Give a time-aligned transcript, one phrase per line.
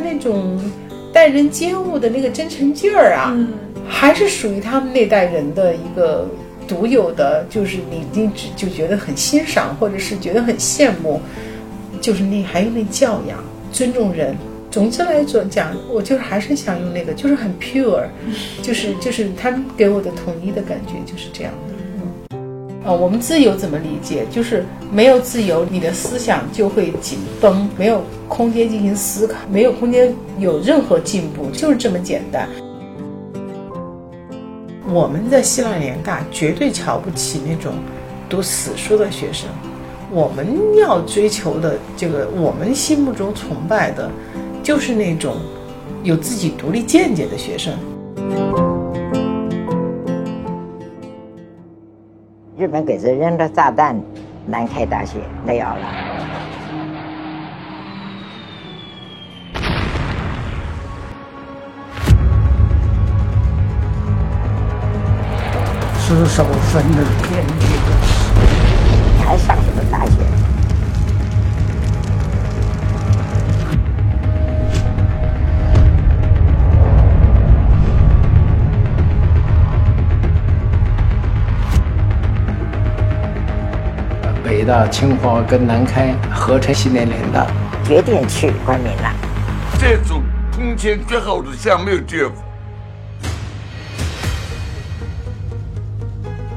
[0.00, 0.58] 子里透出来的那种
[1.12, 3.36] 待人接物的那个真诚劲儿啊，
[3.88, 6.28] 还是属于他们那代人的一个
[6.66, 11.20] 独有的，就是你你只就觉得很欣赏，或者是觉得很羡慕，
[12.00, 13.42] 就是那还有那教养、
[13.72, 14.36] 尊重人。
[14.70, 18.04] 总之来说讲，我就是还是想用那个，就是很 pure，
[18.60, 21.52] 就是就是他们给我的统一的感觉就是这样
[22.94, 24.26] 我们自由怎么理解？
[24.30, 32.48] 就是没有自由，你的思想就会紧绷，没有空间进行思考，没有空间有任何进步，就是这么简单。
[34.92, 37.74] 我们在希腊联大绝对瞧不起那种
[38.28, 39.48] 读死书的学生，
[40.10, 40.46] 我们
[40.78, 44.10] 要追求的这个，我们心目中崇拜的。
[44.60, 45.36] 就是那种
[46.02, 47.72] 有自己独立见解的学生。
[52.58, 54.02] 日本鬼子扔的炸弹，
[54.44, 55.78] 南开大学没有了。
[66.00, 67.66] 尸首分的天地，
[69.14, 70.14] 你还上什么大学？
[84.68, 87.46] 北大、清华跟南开合成西南联大，
[87.86, 89.10] 决定去昆明了。
[89.80, 90.22] 这种
[90.54, 92.34] 空前绝后的项目结果。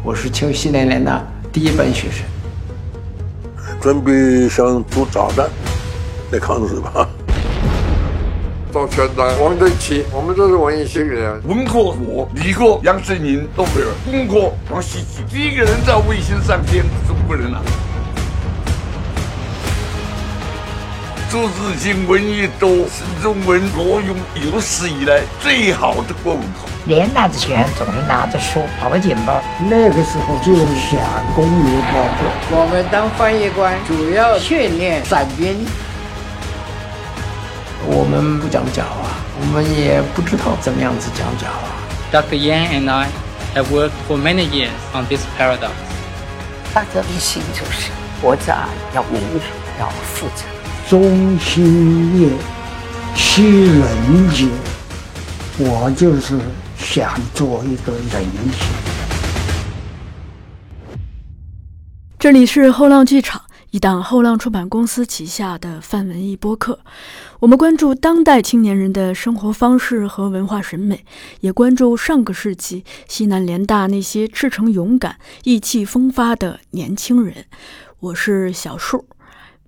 [0.04, 1.24] 我是清西南联大
[1.54, 2.26] 第一班学生，
[3.80, 5.50] 准备想做炸弹
[6.34, 7.08] 来抗日吧。
[8.74, 11.32] 到现在往在一起，我们都是文艺青年。
[11.48, 17.62] 文科我，理科杨振宁、都没有，工科王希吉，第一个人在卫星上天，中国人啊。
[21.32, 26.70] 做事情文艺多，是中文挪用有史以来最好的共同。
[26.88, 29.42] 连拿着钱总是拿着书跑警报。
[29.70, 31.00] 那个时候就想
[31.34, 32.60] 公民报国。
[32.60, 35.66] 我们当翻译官主要训练伞兵。
[37.86, 39.08] 我们不讲假话，
[39.40, 41.72] 我们也不知道怎么样子讲假话。
[42.12, 42.36] Dr.
[42.36, 43.08] Yang and I
[43.56, 45.72] have worked for many years on this paradox.
[46.74, 47.90] 大革命性就是
[48.22, 48.54] 活着
[48.94, 49.46] 要民主，
[49.80, 50.51] 要负责。
[50.92, 52.30] 中心业，
[53.16, 54.46] 七人节，
[55.58, 56.38] 我就是
[56.78, 58.58] 想做一个人杰。
[62.20, 66.82] 这里是后浪剧场，一档后浪出版公司旗下的泛文艺播客。
[67.40, 71.06] 我们关注当代青年人的生活方式和文化审美，
[71.40, 75.16] 也关注上个世纪西南联大那些赤诚勇敢、
[75.46, 77.46] 意气风发的年轻人。
[78.02, 79.06] 我是小树。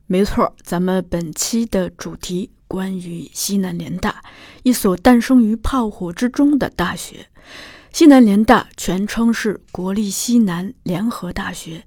[0.06, 4.22] 没错，咱们本期的主题关于西南联大，
[4.64, 7.28] 一所诞生于炮火之中的大学。
[7.92, 11.86] 西南联大全称是国立西南联合大学。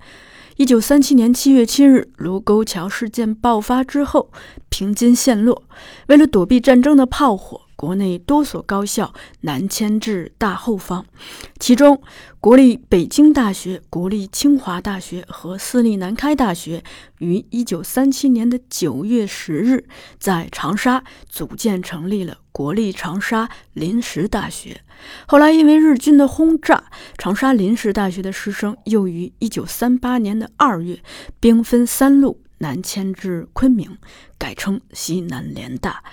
[0.57, 4.33] 一九三七年七月七日，卢沟桥事件爆发之后，
[4.71, 5.65] 平津陷落，
[6.09, 7.61] 为了躲避战争的炮火。
[7.77, 9.13] 国内多所高校
[9.43, 11.05] 南迁至大后方，
[11.61, 12.01] 其中
[12.47, 16.85] 国立北京大学、国立清华大学和私立南开大学
[17.19, 19.85] 于1937年的9月10日
[20.21, 24.81] 在长沙组建成立了国立长沙临时大学。
[25.27, 26.85] 后来因为日军的轰炸，
[27.19, 31.01] 长沙临时大学的师生又于1938年的2月
[31.41, 33.99] 兵分三路南迁至昆明，
[34.39, 36.05] 改称西南联大。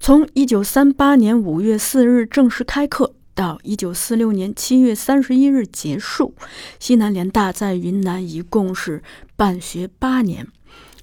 [0.00, 6.34] 从一九三八年五月四日正式开课到一九四六年七月三十一日结束，
[6.78, 9.02] 西南联大在云南一共是
[9.36, 10.46] 办学八年。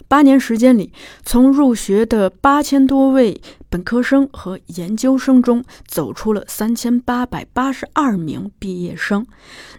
[0.07, 0.91] 八年时间里，
[1.23, 9.25] 从入学的八千多位本科生和研究生中，走出了三千八百八十二名毕业生。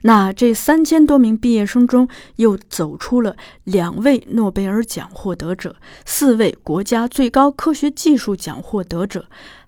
[0.01, 9.27] 那这三千多名毕业生中，又走出了两位诺贝尔奖获得者，四位国家最高科学技术奖获得者，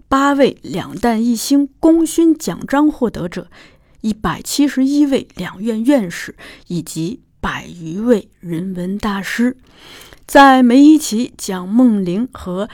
[0.09, 3.49] 八位两弹一星功勋奖章获得者，
[4.00, 6.35] 一百七十一位两院院士，
[6.69, 9.59] 以及百余位人文大师。
[10.27, 12.70] 在梅贻琦、蒋梦麟和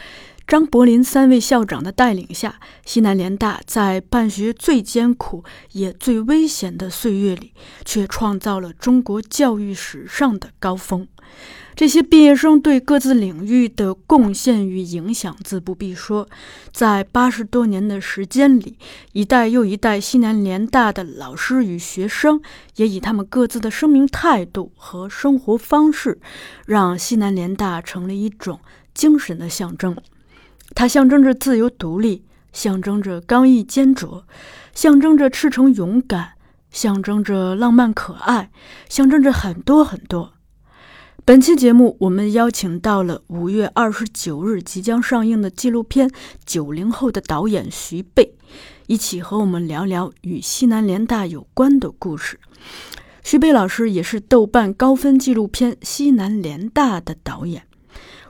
[0.50, 7.52] 张伯苓三位校长的带领下，西南联大在办学最艰苦也最危险的岁月里，
[7.84, 11.06] 却创造了中国教育史上的高峰。
[11.76, 16.28] 这些毕业生对各自领域的贡献与影响自不必说，
[16.72, 18.76] 在八十多年的时间里，
[19.12, 22.42] 一代又一代西南联大的老师与学生，
[22.74, 26.18] 也以他们各自的生命态度和生活方式，
[26.66, 28.58] 让西南联大成了一种
[28.92, 29.96] 精神的象征。
[30.74, 34.24] 它象征着自由独立，象征着刚毅坚卓，
[34.74, 36.32] 象征着赤诚勇敢，
[36.70, 38.50] 象征着浪漫可爱，
[38.88, 40.34] 象征着很多很多。
[41.24, 46.08] 本期节目，我们邀请到了五月二十九日即将上映的纪录片
[46.44, 48.34] 《九零后》的导演徐贝，
[48.86, 52.40] 一起和我们聊聊与西南联大有关的故事。
[53.22, 57.64] 徐贝老师也是豆瓣高分纪录片《西南联大》的导演。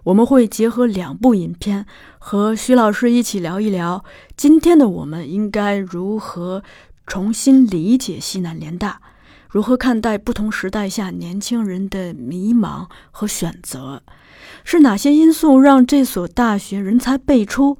[0.04, 1.86] 我们会结合两部影片，
[2.22, 4.04] 和徐老师一起聊一聊
[4.36, 6.62] 今天的我们应该如何
[7.06, 9.00] 重新理解西南联大，
[9.48, 14.02] 如何看待不同时代下年轻人的迷茫和选择，
[14.64, 17.78] 是哪些因素让这所大学人才辈出？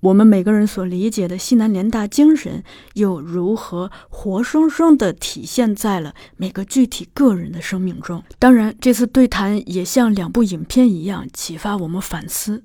[0.00, 2.64] 我们每个人所理解的西南联大精神，
[2.94, 8.24] 又如何活生生地体现在了每个具体个人的生命中？
[8.40, 12.64] 当然，这次对谈也像两部影片一样，启发我们反思：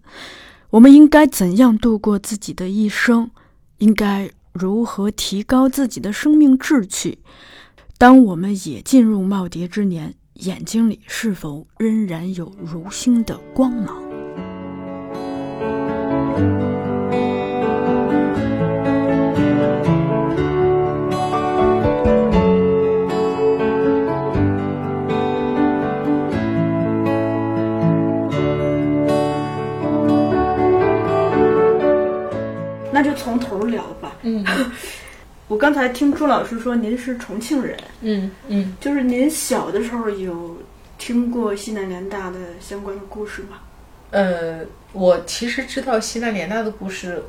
[0.76, 3.32] 我们应该怎样度过自己的一生？
[3.78, 7.20] 应该如何提高自己的生命志趣？
[7.98, 14.04] 当我们也进入耄耋之年，眼睛里是否仍然有如星的光芒？
[32.96, 34.16] 那就从头聊吧。
[34.22, 34.42] 嗯，
[35.50, 40.58] 我刚才听朱老师说您是重庆人，嗯嗯，就是您小的时候有
[40.98, 43.58] 听过西南联大的相关的故事吗？
[44.12, 44.62] 呃，
[44.94, 47.22] 我其实知道西南联大的故事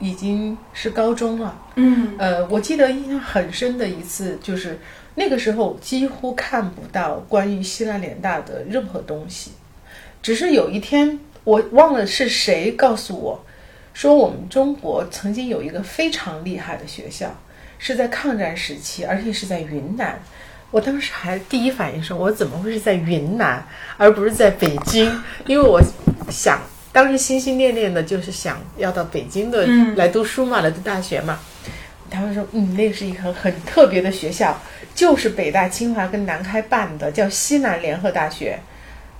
[0.00, 1.58] 已经是高中了。
[1.76, 4.78] 嗯，呃，我记得印象很深的一次就是
[5.14, 9.52] 那个时候几乎看不到关于西南联大的任何东西，
[10.20, 13.42] 只是有一天我忘了是谁告诉我。
[13.96, 17.34] 说我们中国曾经有一个非常厉害的学校，
[17.78, 20.20] 是在抗战时期，而且是在云南。
[20.70, 23.66] 我当时还第一反应说，我怎么会是在云南，
[23.96, 25.10] 而不是在北京？
[25.46, 25.80] 因为我
[26.28, 26.60] 想
[26.92, 29.66] 当时心心念念的就是想要到北京的
[29.96, 31.38] 来读书嘛，来读大学嘛。
[32.10, 34.60] 他们说，嗯，那是一个很特别的学校，
[34.94, 38.58] 就是北大、清华跟南开办的，叫西南联合大学。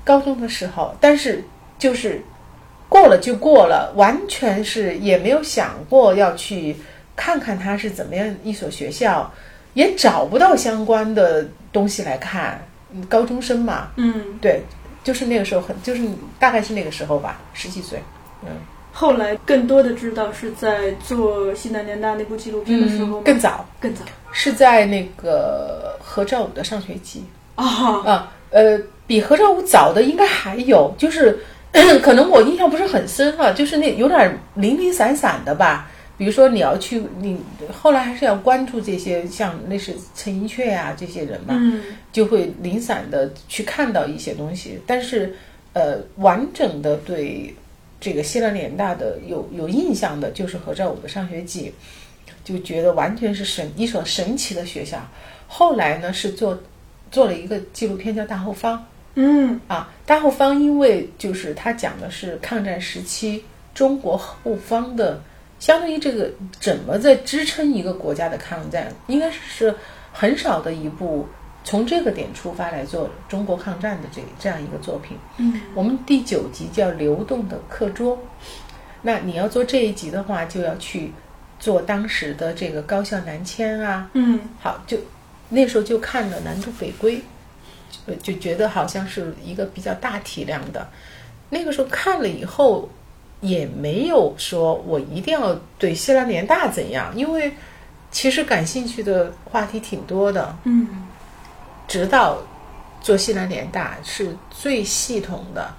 [0.05, 1.43] 高中的时候，但是
[1.79, 2.23] 就是。
[2.89, 6.77] 过了就过了，完全是也没有想过要去
[7.17, 9.33] 看看它是怎么样一所学校，
[9.75, 12.61] 也找不到相关的东西来看。
[13.09, 14.63] 高中生嘛，嗯，对，
[15.03, 16.03] 就是那个时候很，就是
[16.39, 18.01] 大概是那个时候吧，十几岁。
[18.43, 18.49] 嗯，
[18.93, 24.03] 后来更多的知道是在做西南联大那部纪录片的时候，更早，更早
[24.33, 27.25] 是在那个何兆武的上学期
[27.57, 27.67] 啊
[28.05, 31.39] 啊，呃，比何兆武早的应该还有，就是。
[32.03, 35.91] 可能我印象不是很深哈，就是那有点零零散散的吧。
[36.19, 37.39] 比如说你要去，你
[37.71, 41.55] 后来还是要关注这些，像那是陈寅恪啊这些人嘛，
[42.11, 44.81] 就会零散的去看到一些东西。
[44.87, 45.37] 但是，
[45.75, 47.55] 呃，完整的对
[48.01, 51.71] 这个西南联大的有有印象的，就是何兆武的上学记，
[52.43, 54.99] 就觉得完全是神一所神奇的学校。
[55.47, 56.59] 后来呢，是做
[57.11, 58.79] 做了一个纪录片叫《大后方》。
[59.17, 63.43] 嗯啊，大后方因为就是他讲的是抗战时期
[63.75, 65.21] 中国后方的，
[65.59, 66.31] 相当于这个
[66.61, 69.75] 怎么在支撑一个国家的抗战，应该是
[70.13, 71.27] 很少的一部
[71.65, 75.17] 从这个点出发来做中国抗战的这这样一个作品。
[75.39, 78.17] 嗯，我们第九集叫《流动的课桌》，
[79.03, 81.11] 那你要做这一集的话，就要去
[81.59, 84.11] 做当时的这个高校南迁啊。
[84.13, 84.99] 嗯，好，就
[85.49, 87.17] 那时候就看了《南渡北归》。
[88.23, 90.89] 就觉得好像是一个比较大体量的，
[91.51, 92.89] 那个时候看了以后，
[93.41, 97.53] 也没有说我一定要对西南联大怎样，因为
[98.11, 100.57] 其实感兴趣的话题挺多的。
[100.65, 101.07] 嗯，
[101.89, 102.39] 直到
[103.01, 105.75] 做西南联大是最系统的，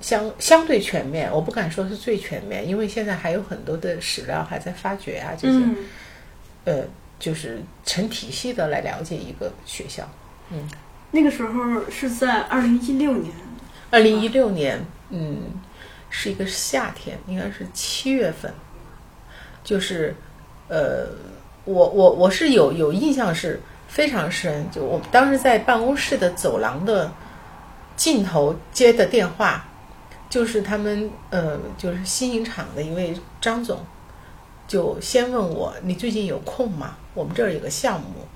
[0.00, 5.58] 相相对全面，我不敢说是最全面，因为现在还有很多的史料还在发掘啊，这些，
[6.64, 6.84] 呃，
[7.18, 10.08] 就是成体系的来了解一个学校。
[10.50, 10.68] 嗯。
[11.14, 13.32] 那个时候是在二零一六年，
[13.88, 15.42] 二零一六年，嗯，
[16.10, 18.52] 是一个夏天，应该是七月份，
[19.62, 20.16] 就是，
[20.66, 21.06] 呃，
[21.66, 27.12] 我我我是有有印象是非常深，就我当时在办公室的走廊的
[27.94, 29.68] 尽头接的电话，
[30.28, 33.86] 就是他们呃，就是新影厂的一位张总，
[34.66, 36.96] 就先问我你最近有空吗？
[37.14, 38.26] 我们这儿有个项目，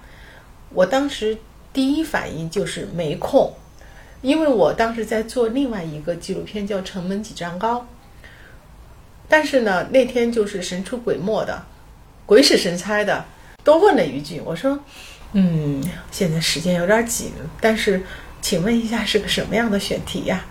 [0.71, 1.37] 我当时。
[1.79, 3.55] 第一反应就是没空，
[4.21, 7.77] 因为我当时在做另外一个纪录片，叫《城门几丈高》。
[9.29, 11.65] 但是呢，那天就是神出鬼没的，
[12.27, 13.25] 鬼使神差的，
[13.63, 14.77] 都问了一句，我说，
[15.35, 15.81] 嗯，
[16.11, 17.31] 现在时间有点紧，
[17.61, 18.03] 但是
[18.43, 20.45] 请问一下是个什么样的选题呀？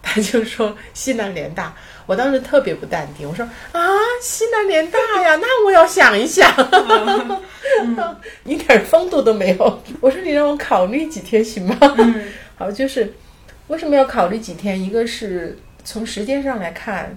[0.00, 1.74] 他就说西南联大。
[2.10, 3.80] 我当时特别不淡定，我说啊，
[4.20, 6.52] 西南联大呀，那我要想一想，
[8.42, 9.82] 一点风度都没有。
[10.00, 11.76] 我说你让我考虑几天行吗？
[12.58, 13.14] 好，就是
[13.68, 14.82] 为什么要考虑几天？
[14.82, 17.16] 一个是从时间上来看，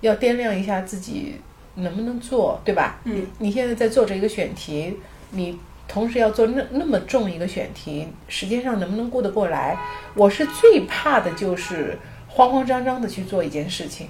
[0.00, 1.40] 要掂量一下自己
[1.74, 3.00] 能不能做，对吧？
[3.06, 4.96] 嗯，你现在在做这一个选题，
[5.30, 5.58] 你
[5.88, 9.76] 同时要做那那么重一个选题，时间上能不能顾得过来？
[10.14, 14.06] 我是最怕的就是慌慌张张的去做一件事情。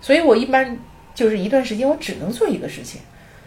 [0.00, 0.78] 所以我一般
[1.14, 3.00] 就是一段时间，我只能做一个事情，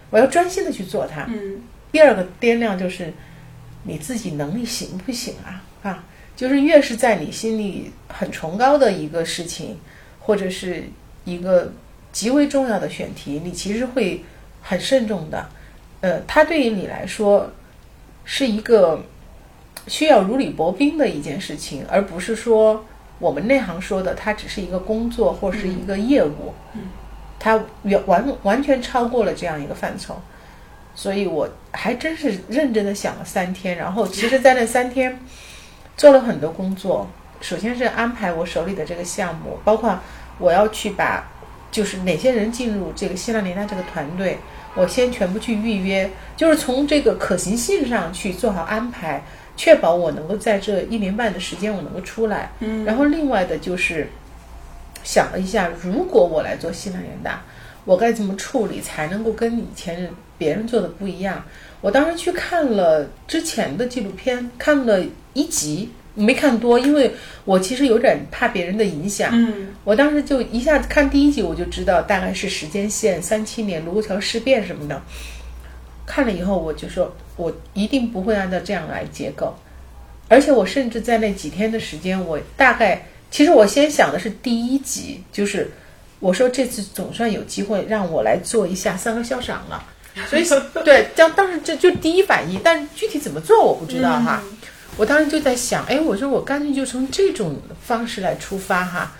[0.10, 1.25] 我要专心的去做它。
[1.29, 1.62] 嗯。
[1.91, 3.13] 第二个掂量就是
[3.84, 5.63] 你自己能力行不行啊？
[5.84, 6.03] 啊，
[6.36, 9.77] 就是越是在你心里很崇高的一个事情，
[10.20, 10.84] 或者是
[11.25, 11.72] 一个
[12.12, 14.24] 极为重要的选题，你其实会
[14.62, 15.50] 很慎重的。
[16.01, 17.51] 呃，它对于你来说
[18.24, 19.03] 是一个
[19.88, 22.86] 需要如履薄冰的一件事情，而不是说。
[23.22, 26.54] 我们内行说的，它只是一个工作或是一个业务，
[27.40, 30.20] 它完完完全超过了这样一个范畴，
[30.96, 35.20] 所以我还真是认真的想了三天，然后其实，在那三天
[35.96, 37.08] 做了很多工作。
[37.40, 40.00] 首先是安排我手里的这个项目，包括
[40.38, 41.24] 我要去把
[41.72, 44.38] 就是哪些人进入这个希腊联大这个团队，
[44.75, 49.24] 我先全部去预约，就是从这个可行性上去做好安排。
[49.62, 54.08] 确保我能够在这一年半的时间我能够出来，嗯，然后另外的就是
[55.03, 57.44] 想了一下，如果我来做西南联大，
[57.86, 61.46] 我该怎么处理才能够跟以前别人做的不一样？
[61.80, 65.00] 我当时去看了之前的纪录片，看了
[65.34, 67.13] 一集，没看多，因为
[67.46, 75.00] 我其实有点怕别人的影响，嗯，我当时就一下子看第一集，我就知道大概是时间线三七年卢沟桥事变什么的。
[76.13, 79.56] 看了以后，我就说，我一定不会按照这样来结构，
[80.27, 85.72] 而且我甚至在那几天的时间，我大概其实我先想的是第一集，就是
[86.20, 89.82] 我说这次总算有机会让我来做一下三个校长了，
[90.27, 90.44] 所以
[90.84, 94.44] 对，当当时这就第一反应，但具体怎么做我不知道哈，
[94.98, 99.13] 我当时就在想，哎，我说我干脆就从这种方式来出发哈，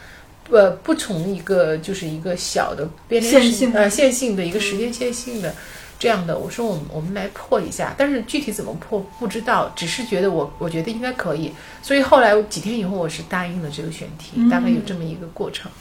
[0.50, 5.56] 呃，不从一个就是一个小的变线性呃线性的一个时间线性的。
[6.02, 11.52] 这样的，我说我们我们来破一下，但是具体怎么破不知道，只是觉得我我觉得应该可以，
[11.84, 15.72] 所以后来几天以后我是答应了这个选题，大概有这么一个过程。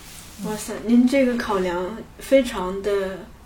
[0.45, 2.91] 哇塞，您这个考量非常的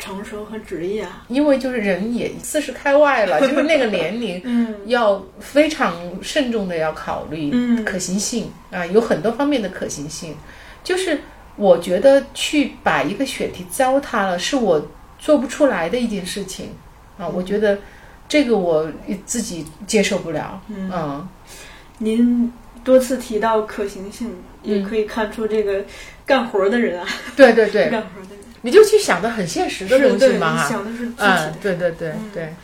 [0.00, 1.22] 成熟和职业啊！
[1.28, 7.52] 因为就是人也四十开外了， 就是那个年龄，嗯，要非常慎重的要考虑
[7.84, 10.34] 可行性啊，有很多方面的可行性，
[10.82, 11.20] 就是
[11.54, 14.84] 我觉得去把一个选题糟蹋了，是我。
[15.24, 16.68] 做不出来的一件事情，
[17.16, 17.78] 啊，我觉得
[18.28, 18.86] 这个我
[19.24, 20.60] 自己接受不了。
[20.68, 21.26] 嗯，
[21.96, 22.52] 您
[22.84, 25.82] 多次提到可行性，也可以看出这个
[26.26, 27.08] 干活的人啊。
[27.34, 31.54] 对对对，干活的人，你就去想的很现实的东西嘛，想的是具体的。
[31.62, 32.54] 对对对对。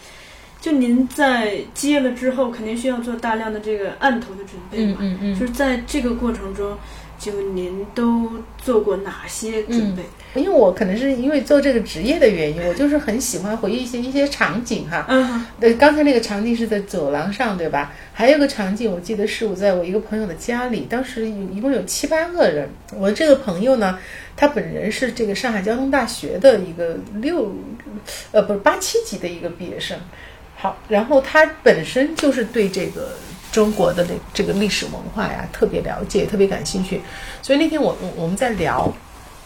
[0.61, 4.99] 就您在接了之后，肯定需要做大量的这个案头的准备嘛。
[5.00, 5.40] 嗯嗯嗯。
[5.40, 6.76] 就是在这个过程中。
[7.21, 10.03] 就您都做过哪些准备？
[10.35, 15.05] 因为我可能是因为做这个职业的原因， 我就是很喜欢回忆一些一些场景哈。
[15.07, 17.93] 嗯，对，刚才那个场景是在走廊上，对吧？
[18.15, 22.67] 还有个场景，我记得是我在我一个朋友的家里，当时有一共有七八个人。
[22.97, 23.99] 我这个朋友呢，
[24.35, 27.55] 他本人是这个上海交通大学的一个六，
[28.33, 29.99] 呃，不是八七级的一个毕业生。
[30.57, 33.11] 好，然后他本身就是对这个。
[33.50, 37.00] 中国的那这个历史文化呀，特别了解，特别感兴趣。
[37.42, 38.92] 所以那天我我们在聊，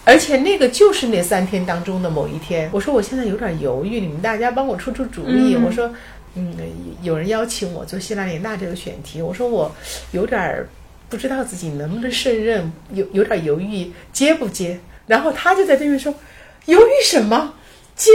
[0.05, 2.69] 而且那个就是那三天当中的某一天。
[2.73, 5.57] 我说我现在有点犹豫，你们大家帮我出出主意。
[5.57, 5.91] 我说，
[6.35, 6.55] 嗯，
[7.03, 9.75] 有人邀请我做希腊联大这个选题，我说我
[10.13, 10.67] 有点
[11.09, 14.79] 不知道自己能不能胜任，有有点犹豫接不接。
[15.07, 16.15] 然后他就在对面说，
[16.67, 17.55] 犹豫什么？
[17.97, 18.11] 接。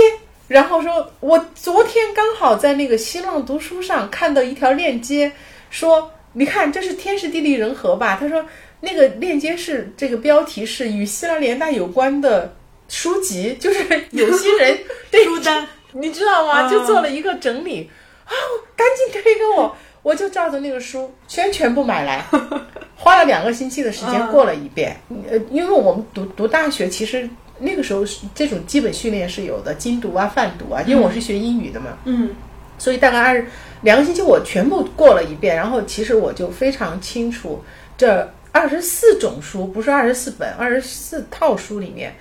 [0.48, 5.32] 然后说我昨天刚好在那个新浪读书上看到一条链接。
[5.70, 8.18] 说，你看，这是天时地利人和吧？
[8.20, 8.44] 他说，
[8.82, 12.54] 那个链接是这个标题是与希腊联大有关的
[12.88, 14.78] 书籍，就是有心人
[15.26, 16.70] 书单，你知道吗？
[16.70, 17.90] 就做了一个整理
[18.26, 18.32] 啊，
[18.76, 22.26] 赶紧推给我，我就照着那个书全全部买来，
[22.96, 24.96] 花了两个星期的时间过了一遍。
[25.30, 32.30] 呃，因为我们读读大学，其实那个时候这种基本训练是有的，精读啊、泛读啊，因为我是学英语的嘛，嗯，
[32.78, 33.46] 所以大概二。
[33.82, 37.64] 两个星期我全部过了一遍，然后其实我就非常清楚，
[37.98, 42.14] 这二十四种书不是二十四本，二十四套书里面，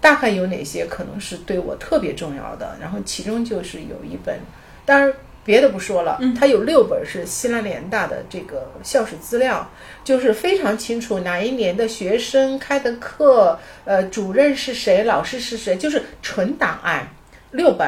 [0.00, 0.16] 大。
[0.16, 2.76] 概有哪些可能是对我特别重要的？
[2.80, 4.38] 然后其中就是有一本，
[4.84, 5.12] 当然
[5.44, 9.70] 别的不说了，它有六本是西南联大的这个校史资料，
[10.02, 17.08] 就是非常清楚哪一年的学生开的课，呃，主任是谁，老师是谁，就是纯档案，
[17.52, 17.86] 六本，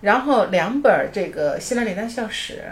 [0.00, 2.62] 然后两本这个西南联大校史，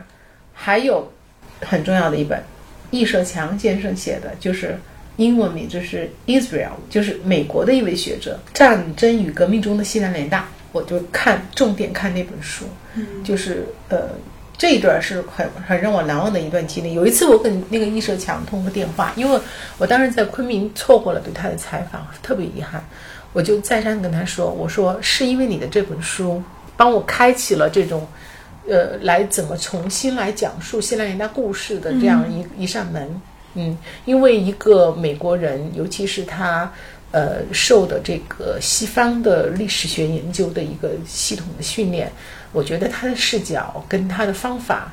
[0.53, 1.13] 还有
[1.61, 2.43] 很重要的一本，
[2.91, 4.79] 易社强先生写的，就是。
[5.19, 10.41] 英文名就是 Israel，就是美国的一位学者，《战争与革命中的西南联大》，
[10.73, 12.67] 我就看重点看那本书，
[13.25, 14.11] 就是呃
[14.59, 16.93] 这一段是很很让我难忘的一段经历。
[16.93, 19.41] 有一次我跟那个易社强通过电话，因为
[19.79, 22.85] 我当时在昆明错过了对他的采访，特别遗憾，
[23.33, 26.43] 我就再三跟他说，我说是因为你的这本书
[26.77, 28.07] 帮我开启了这种
[28.69, 33.21] 呃来怎么重新来讲述西南联大故事的这样一一扇门。
[33.59, 36.71] 嗯，因为一个美国人，尤其是他，
[37.11, 42.13] 呃，受的这个西方的历史学研究的一个系统的训练，
[42.53, 44.93] 我觉得他的视角跟他的方法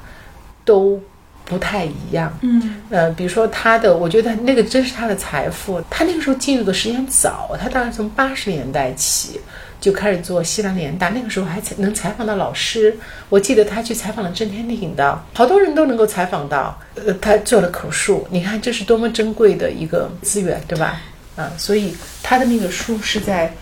[0.64, 0.98] 都
[1.44, 2.32] 不太一样。
[2.42, 5.84] 嗯，呃，比如说他的，我觉得那个真是他的财富。
[5.90, 9.42] 他那个时候进入的时间早，他大概从八十年代起。
[9.84, 12.98] 就开始做西南联大，那个时候还采能采访到老师。
[13.28, 16.80] 我记得他去采访了郑天挺的，好多人都能够采访到。
[16.96, 21.02] 呃，他做了口述，你看这是多么珍贵的一个资源，对吧？
[21.36, 23.54] 啊，所以他的那个书是在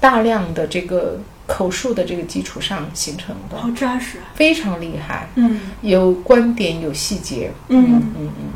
[0.00, 5.28] 大量的这个口述的这个基础上形成的，好扎实，非常厉害。
[5.36, 7.52] 嗯，有观点，有细节。
[7.68, 8.50] 嗯嗯嗯。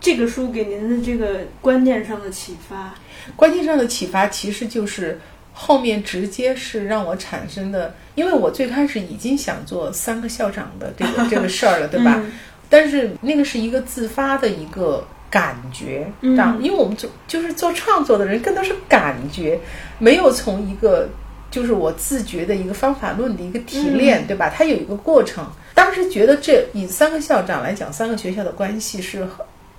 [0.00, 2.94] 这个书给您的这个观念上的启发，
[3.34, 5.20] 观念上的启发其实就是。
[5.56, 12.20] 后面直接是让我产生的，因为我最开始已经想做三个校长的这个这个事儿了，对吧？
[12.68, 19.60] 但是那个是一个自发的一个感觉，嗯，因为我们做就是做创作的人，更多是感觉，
[19.98, 21.08] 没有从一个
[21.50, 24.52] 就是我自觉的一个方法论的一个提炼，对吧？
[24.52, 25.46] 它有一个过程。
[25.72, 29.24] 当时觉得这以三个校长来讲，三个学校的关系是，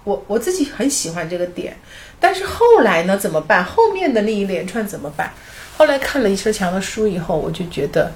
[0.03, 1.75] 我我自己很喜欢这个点。
[2.19, 3.63] 但是后来呢，怎么办？
[3.63, 5.33] 后面的那一连串怎么办？
[5.77, 8.11] 后来看了易车强的书以后，我就觉得，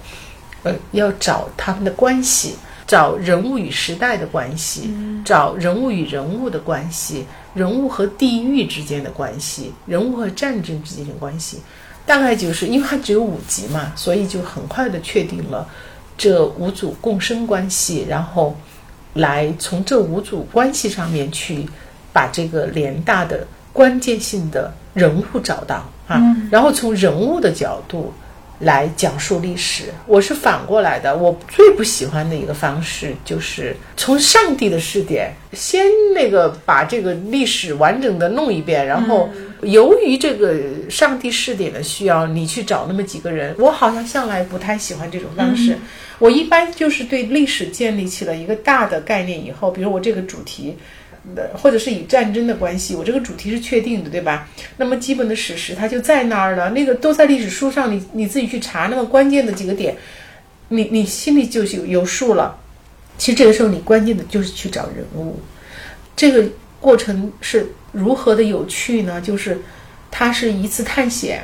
[0.64, 2.56] 呃，要找他们的关系，
[2.88, 4.90] 找人物与时代的关系，
[5.26, 11.60] 找人物与人物的关系，人物和地域之间的关系，人物和战争之间的关系，
[12.06, 15.68] 大概就是因为它只有五集嘛，所以就很快的确定了
[16.18, 18.56] 这五组共生关系，然后
[19.14, 21.68] 来从这五组关系上面去
[22.14, 25.90] 把这个联大的关键性的人物找到。
[26.08, 28.12] 啊，然后从人物的角度
[28.58, 31.16] 来讲述历史，我是反过来的。
[31.16, 39.30] 我最不喜欢的一个方式就是从上帝的视点，先那个把这个历史完整的弄一遍，然后
[39.62, 40.56] 由于这个
[40.90, 43.56] 上帝视点的需要，你去找那么几个人。
[43.60, 45.78] 我好像向来不太喜欢这种方式。
[46.18, 50.76] 我一般就是对历史建立起了一个大的概念以后，比如我这个主题。
[51.54, 54.48] 或者是以战争的关系，我这个主题是确定的，对吧？
[54.78, 59.96] 那么基本的史实它就在那儿了，那个都在历史书上，你你自己去查那么关键的几个点，
[60.70, 62.58] 你你心里就有有数了。
[63.18, 65.40] 其实这个时候你关键的就是去找人物，
[66.16, 66.48] 这个
[66.80, 69.20] 过程是如何的有趣呢？
[69.20, 69.60] 就是
[70.10, 71.44] 它是一次探险，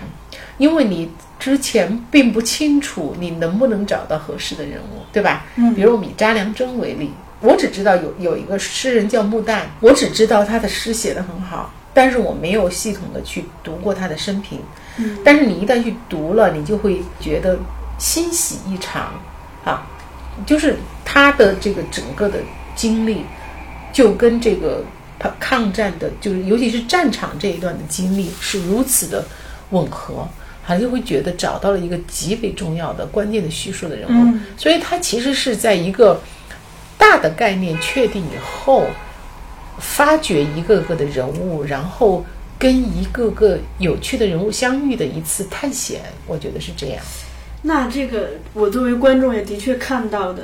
[0.57, 5.45] 因为你之前并不清楚你能不能找到合适的人物，对吧？
[5.57, 7.11] 嗯，比如我们以查良铮为例。
[7.45, 14.59] 我只知道有有一个诗人叫穆旦，我只知道他的诗写得很好，但是我没有系统的去读过他的生平。
[14.97, 17.57] 嗯，但是你一旦去读了，你就会觉得
[17.99, 19.13] 欣喜异常，
[19.63, 19.85] 啊，
[20.45, 22.39] 就是他的这个整个的
[22.75, 23.23] 经历，
[23.93, 24.83] 就跟这个
[25.19, 29.23] 他抗战的，就是尤其是战场这一段的经历是如此的
[29.69, 30.27] 吻合，
[30.63, 34.33] 还就会觉得找到了一个极为重要的关键的叙述的人物。
[34.57, 36.19] 所以他其实是在一个。
[36.97, 38.83] 大的概念确定以后，
[39.79, 42.25] 发掘一个个的人物，然后
[42.57, 47.03] 跟一个个有趣的人物相遇的一次探险，我觉得是这样。
[47.61, 50.43] 那这个我作为观众也的确看到的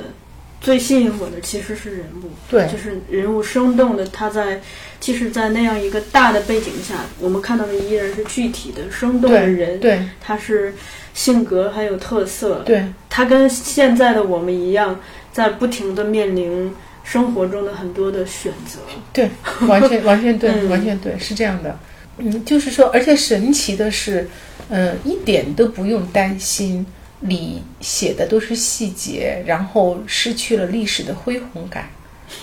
[0.60, 4.04] 最吸引我的其实是人物，对，就是人物生动的。
[4.06, 4.60] 他在
[5.00, 10.74] 即使在那样一个大的背景下，我们看到的依然是具体的生动的人，对，他是
[11.14, 15.00] 性格还有特色，对，他跟现在的我们一样。
[15.32, 18.78] 在不停的面临生活中的很多的选择，
[19.12, 19.30] 对，
[19.66, 21.78] 完全 完全对，完全对，是这样的。
[22.18, 24.28] 嗯，就是说，而且神奇的是，
[24.68, 26.86] 嗯，一点都不用担心，
[27.20, 31.88] 你写的都是细节，然后失去了历史的恢宏感，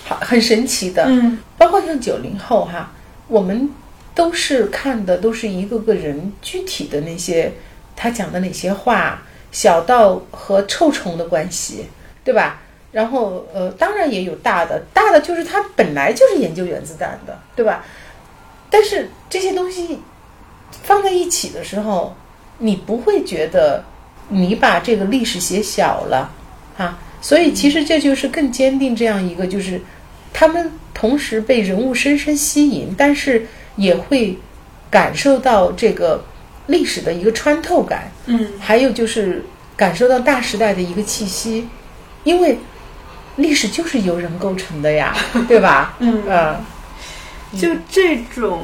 [0.04, 1.04] 好，很神奇的。
[1.06, 2.92] 嗯，包括像九零后哈，
[3.28, 3.70] 我们
[4.14, 7.52] 都是看的都是一个个人具体的那些。
[7.96, 9.22] 他讲的哪些话，
[9.52, 11.84] 小到和臭虫的关系，
[12.24, 12.62] 对吧？
[12.92, 17.84] 然后呃，当然也有大的，大的就是他本来就是研究原子弹的，对吧？
[18.68, 19.98] 但是这些东西
[20.82, 22.16] 放在一起的时候，
[22.58, 23.84] 你不会觉得
[24.28, 26.30] 你把这个历史写小了
[26.78, 26.98] 啊？
[27.20, 29.80] 所以其实这就是更坚定这样一个，就是
[30.32, 34.36] 他们同时被人物深深吸引，但是也会
[34.90, 36.24] 感受到这个
[36.66, 39.44] 历史的一个穿透感，嗯，还有就是
[39.76, 41.68] 感受到大时代的一个气息，
[42.24, 42.58] 因为
[43.36, 45.16] 历史就是由人构成的呀，
[45.48, 45.96] 对吧？
[46.00, 46.64] 嗯呃，
[47.58, 48.62] 就这种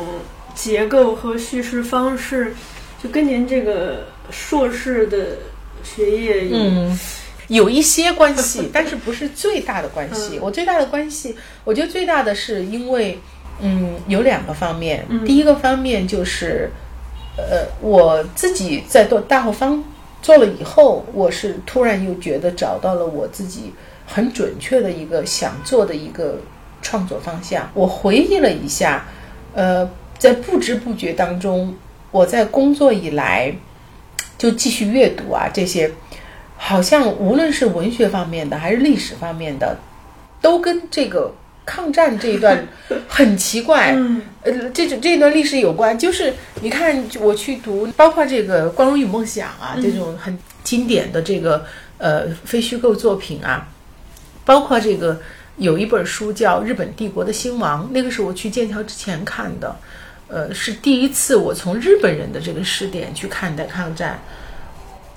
[0.54, 2.54] 结构和叙事方式，
[3.02, 5.38] 就跟您这个硕士的
[5.82, 6.98] 学业有嗯，
[7.48, 10.38] 有一些关系， 但是不是最大的关系。
[10.40, 13.18] 我最大的关系，我觉得最大的是因为，
[13.60, 15.06] 嗯，有两个方面。
[15.24, 16.70] 第一个方面就是，
[17.36, 19.82] 呃，我自己在做大后方
[20.22, 23.72] 做了以后，我是突然又觉得找到了我自己
[24.06, 26.38] 很准确的一个想做的一个
[26.80, 27.70] 创作方向。
[27.74, 29.06] 我回忆了一下，
[29.54, 31.76] 呃，在不知不觉当中，
[32.10, 33.54] 我在工作以来
[34.38, 35.90] 就继续阅读啊这些。
[36.58, 39.76] 好像无论是文学方面的还是历史方面的，
[40.40, 41.30] 都跟这个
[41.66, 42.66] 抗战这一段
[43.06, 43.94] 很奇怪，
[44.42, 45.98] 呃，这这这段历史有关。
[45.98, 51.62] 就是你看，我去读，包括这个《光荣与梦想》啊，这种很经典的这个
[51.98, 53.68] 呃非虚构作品啊，
[54.46, 55.20] 包括这个
[55.58, 59.76] 有一本书叫《日本帝国的兴亡》，那个是我去剑桥之前看的，
[60.28, 64.18] 呃，是第一次我从日本人的这个视点去看待抗战。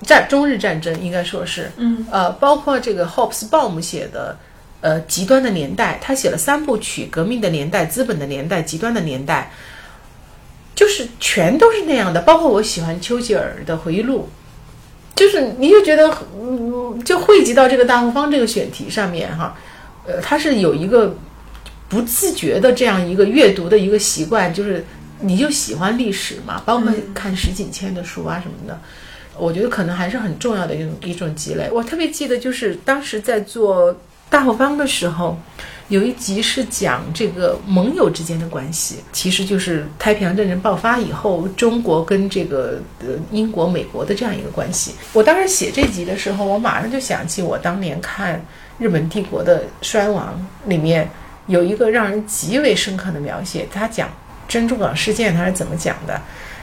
[0.02, 4.34] 战中日战争应该说是，嗯，呃，包括这个 Hobsbawm 写的，
[4.80, 9.52] 呃，极端的年代，他写了三部曲：革命的年代、资本的年代、极端的年代，
[10.74, 12.22] 就是全都是那样的。
[12.22, 14.30] 包括我喜欢丘吉尔的回忆录，
[15.20, 19.54] 就是你就觉得，嗯，就汇集到这个大后方这个选题上面哈，
[20.06, 21.14] 呃，它是有一个
[21.90, 24.82] 不自觉的这样一个阅读的一个习惯，就是
[25.20, 28.80] 你就喜欢历史嘛，包括看石景谦的书啊什么的。
[29.36, 31.68] 我觉得可能还是很重要的一种一种积累。
[31.70, 33.94] 我特别记得，就是当时在做
[34.30, 35.38] 大后方的时候，
[35.90, 44.94] 有一集是讲这个盟友之间的关系，其实就是太平洋战争爆发以后，中国跟这个呃英国、美国的这样一个关系。
[45.12, 48.40] 我当时写这集的时候，我马上就想起我当年看
[48.78, 51.10] 日本帝国的衰亡里面
[51.48, 54.08] 有一个让人极为深刻的描写，他讲
[54.46, 56.20] 珍珠港事件他是怎么讲的。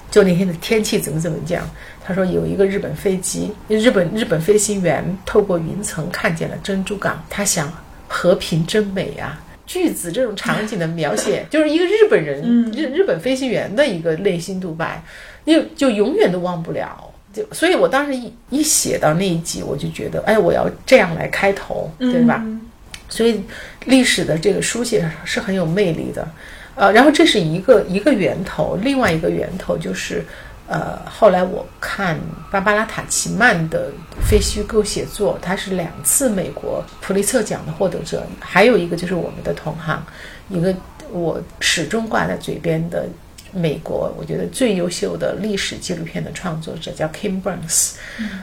[0.09, 1.69] 就那天的天气怎么怎么讲？
[2.01, 7.69] 他说有一个日本飞机，日本日本飞行员透过云层看见了珍珠港，他想
[8.07, 9.41] 和平真美啊。
[9.65, 12.41] 句子这种场景的描写， 就是一个日本人
[12.71, 15.03] 日日本飞行员的一个内心独白，
[15.45, 17.13] 就就永远都忘不了。
[17.33, 22.41] 就所以，我当时一一写到那一集，我就觉得，哎，我要这样来开头，对吧？
[23.09, 23.41] 所以
[23.85, 26.25] 历史的这个书写是很有魅力的。
[26.75, 30.23] 呃，然后这是一个一个源头，另外一个源头就是，
[30.67, 32.19] 呃，后来我看
[32.51, 40.05] 芭芭拉塔奇曼的非虚构写作，他是两次美国普利策奖的获得者，还有一个就是我们的同行，
[40.49, 40.75] 一个
[41.09, 43.07] 我始终挂在嘴边的
[43.51, 47.93] 美国，我觉得最优秀的历史纪录片的创作者叫 Kim Burns，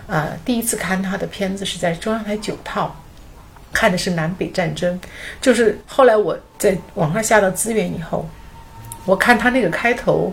[0.06, 2.96] 啊、呃，第一次看他的片子是在中央台九套。
[3.76, 5.00] 看的是南北战争，
[5.40, 8.24] 就是后来我在网上下到资源以后，
[9.04, 10.32] 我看他那个开头，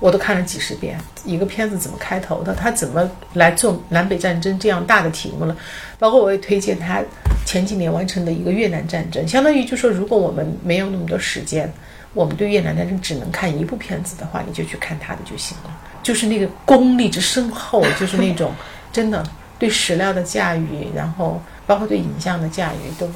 [0.00, 0.98] 我都看了几十遍。
[1.24, 5.56] 一个片子怎么开头的，他怎么来做南北战争这样大的题目了？
[5.98, 7.02] 包括我也推荐他
[7.44, 11.72] 前几年完成的一个越南战争，相当于就说，如果我们没有那么多时间，
[12.14, 15.70] 我们对越南战争只能看一部片子的话，你就去看他的就行了。
[16.02, 18.52] 就是那个功力之深厚，就是那种
[18.92, 19.22] 真的
[19.58, 21.40] 对史料的驾驭，然后。
[21.68, 23.06] 包括对影像的驾驭都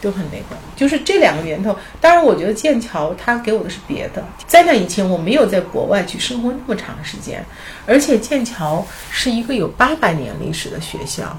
[0.00, 1.76] 都很那个，就是这两个源头。
[2.00, 4.24] 当然，我觉得剑桥它给我的是别的。
[4.46, 7.44] 在那以前，我没有在国外去生活那么长时间，
[7.86, 11.36] 而且剑桥是一个有八百年历史的学校，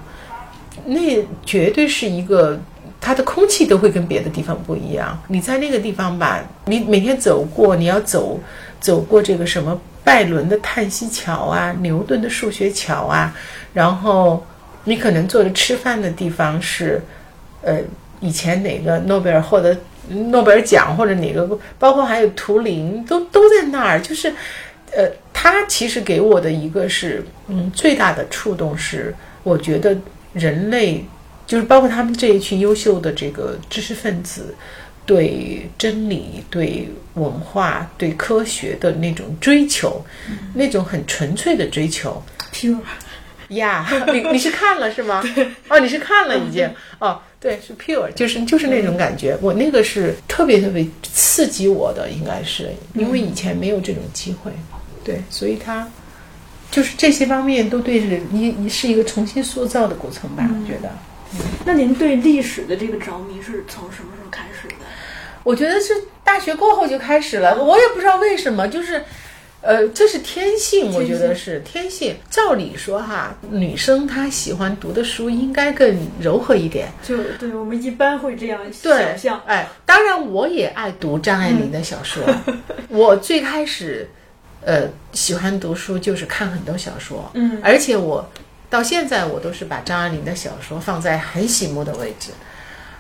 [0.86, 2.60] 那绝对是一个
[3.00, 5.18] 它的空气都会跟别的地方不一样。
[5.28, 8.40] 你在那个地方吧，你每天走过，你要走
[8.80, 13.36] 走过这个什么拜伦的叹息桥啊，牛顿的数学桥啊，
[13.74, 14.46] 然后。
[14.86, 17.00] 你可能坐着吃饭的地方是，
[17.62, 17.80] 呃，
[18.20, 19.78] 以前哪个诺贝尔获得
[20.10, 24.02] 诺贝尔奖或者哪个，包括还有图灵，都都在那儿。
[24.02, 24.34] 就是，
[24.92, 29.96] 呃，他其实给我的一个是，嗯，最大的触动是，我觉得
[30.34, 31.06] 人类
[31.46, 34.56] 就是包括他们这一群优秀的这个知识分子，
[35.06, 40.04] 对真理、对文化、对科学的那种追求，
[40.54, 42.22] 那种很纯粹的追求。
[42.52, 42.78] pure。
[43.50, 45.24] 呀，你你是看了是吗？
[45.68, 46.70] 哦，你是看了已经。
[47.00, 49.38] 哦，对，是 pure，就是就是那种感觉。
[49.42, 54.52] 我那个是特别特别刺激我的，应该是因为以前没有这种机会。
[55.04, 55.88] 对，所以他
[56.70, 60.92] 就是这些方面都对是一是一个重新塑造的过程吧，我觉得。
[61.66, 64.86] 那您对历史的这个着迷是从什么时候开始的？
[65.44, 69.04] 我觉得是大学过后就开始了，我也不知道为什么，就是，
[69.62, 72.16] 呃，这是天性，我觉得是天性。
[72.30, 76.90] 照理说哈，女生她喜欢读的书应该更柔和一点。
[77.04, 82.24] 就对我们一般会这样想象，哎，当然我也爱读张爱玲的小说。
[82.88, 84.10] 我最开始，
[84.64, 88.26] 呃，喜欢读书就是看很多小说，嗯而且我
[88.70, 92.32] 到现在我都是把张爱玲的小说放在很醒目的位置。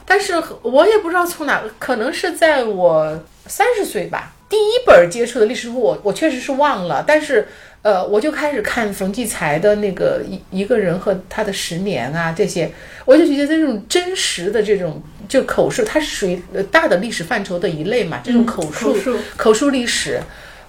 [0.05, 7.47] 但是我也不知道从哪，可能是在我三十岁吧，第一本接触的历史书我我确实是忘了，但是
[7.83, 12.69] 呃，我就开始看冯骥才的那个一一个人和他的十年啊这些，
[13.05, 20.19] 我就觉得这种真实的这种就口述，它是属于呃大的历史范畴的一类嘛，这种口述、口述口述历史，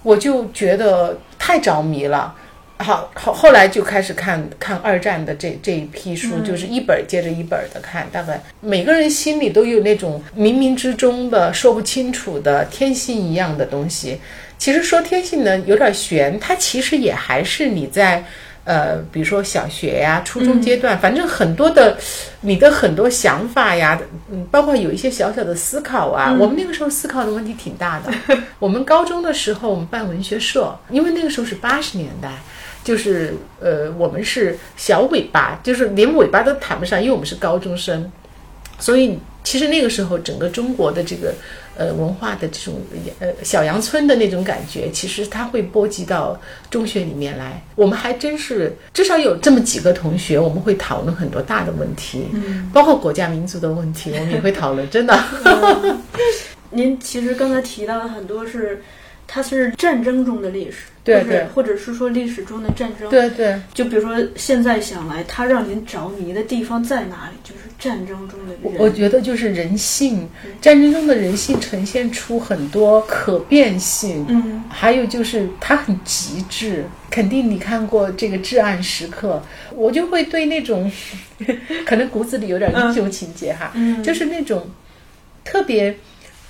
[0.02, 2.34] 我就觉得太着迷了。
[2.82, 8.06] 好，后后来就开始看看二战的这这一批书，就是一本接着一本的看。
[8.10, 14.18] 大概每个人心里都有那种冥冥之中的说不清楚的天性一样的东西。
[14.56, 18.24] 其实说天性呢有点悬，它其实也还是你在
[18.64, 21.96] 呃，比如说小学呀、初中阶段，反正很多的
[22.40, 26.34] 你的很多想法呀，嗯，包括有一些小小的思考啊。
[26.38, 28.38] 我们那个时候思考的问题挺大的。
[28.58, 32.30] 我们高中的时候，我们办文学社，因为那个时候是八十年代。
[32.82, 38.10] 就是呃，我们是小尾巴，就是连尾巴都谈不上，因为我们是高中生，
[38.78, 41.34] 所以其实那个时候整个中国的这个
[41.76, 42.80] 呃文化的这种
[43.20, 46.40] 呃小阳春的那种感觉，其实它会波及到
[46.70, 47.62] 中学里面来。
[47.74, 55.18] 我们还真是至少有这么几个同学，我们会讨论很多大的问题，嗯，包括国家民族的问题，我们也会讨论，真的。
[56.72, 58.80] 您其实刚才提到的很多是，
[59.32, 63.08] 它是战争中的历史，对对或者是说历史中的战争。
[63.08, 63.56] 对对。
[63.72, 67.36] 就比如说现在想来，它让您着迷的地方在哪里？
[67.44, 68.74] 就是战争中的人。
[68.76, 70.28] 我觉得就是人性，
[70.60, 76.84] 战争中的人性呈现出很多可变性，嗯，还有就是它很极致。
[77.08, 79.40] 肯定你看过这个《至暗时刻》，
[79.76, 80.90] 我就会对那种
[81.86, 84.68] 可能骨子里有点英雄情节哈，嗯就是那种
[85.44, 85.96] 特别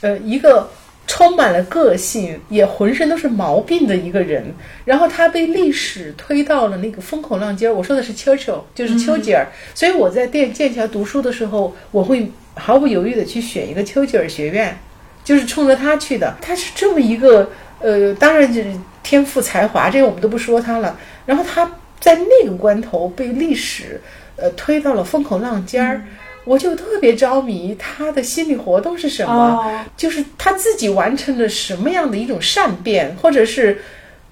[0.00, 0.70] 呃一个。
[1.10, 4.44] 充满了个性，也浑身都是毛病的一个人，
[4.84, 7.74] 然后他被历史推到了那个风口浪尖儿。
[7.74, 9.44] 我说的是 Churchill，就是丘吉尔。
[9.74, 14.78] 所以我在电剑桥读书的时候，我会毫不犹豫的去选一个丘吉尔学院，
[15.24, 16.36] 就是冲着他去的。
[16.40, 20.96] 他是这么一个呃，当然就是天赋才华，这个我们都不说他了。
[21.26, 21.68] 然后他
[21.98, 24.00] 在那个关头被历史
[24.36, 26.04] 呃推到了风口浪尖儿。
[26.44, 33.83] 我就特别着迷他的心理活动是什么，哦就是他自己完成了什么样的一种善变，或者是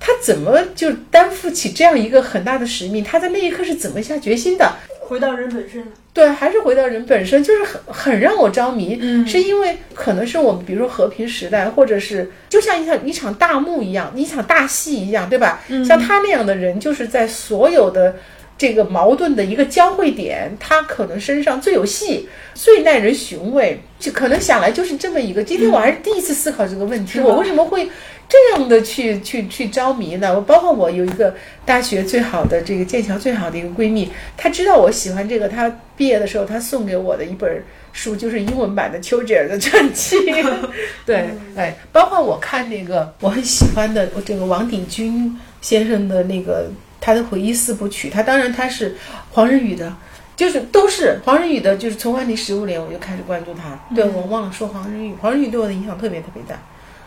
[0.00, 3.04] 他怎么就担负起这样一个很大的使命？
[3.04, 4.72] 他在那一刻是怎么下决心的？
[5.00, 5.86] 回到人本身。
[6.12, 8.98] 对，还是回到人本身，就是很很让我着迷。
[9.00, 15.60] 嗯是因为可能是我们比如说和平时代，或者是就像一场一场大幕一样，一场大戏一样，对吧？
[15.68, 18.16] 嗯像他那样的人，就是在所有的。
[18.58, 25.44] 这个矛盾的一个交汇点，他可能身上最有戏，最耐人寻味，就可能想来就是这么一个。
[25.44, 27.88] 今天我还是第一次思考这个问题，我为什么会
[28.28, 30.34] 这样的去去去着迷呢？
[30.34, 31.32] 我包括我有一个
[31.64, 40.16] 大学最好的这个剑桥最好的一个闺蜜，她知道我喜欢这个，她毕业的时候她送给我的一本书就是英文版的丘吉尔的传记。
[41.06, 46.68] 对，哎，包括我看那个我很喜欢的这个王鼎钧先生的那个。
[47.00, 48.96] 他的回忆四部曲，他当然他是
[49.30, 49.94] 黄仁宇的，
[50.36, 53.78] 就是都是黄仁宇的，就是从万历十五年我就开始关注他。
[53.94, 56.58] 对我忘了说黄仁宇，黄仁宇对我的影响特别特别大。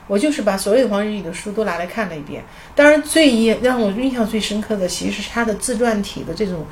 [0.07, 2.43] 我就是把所有黄仁宇的书都拿来看了一遍。
[2.75, 6.65] 当然，最让我印象最深刻的其实是他的自传体的这种，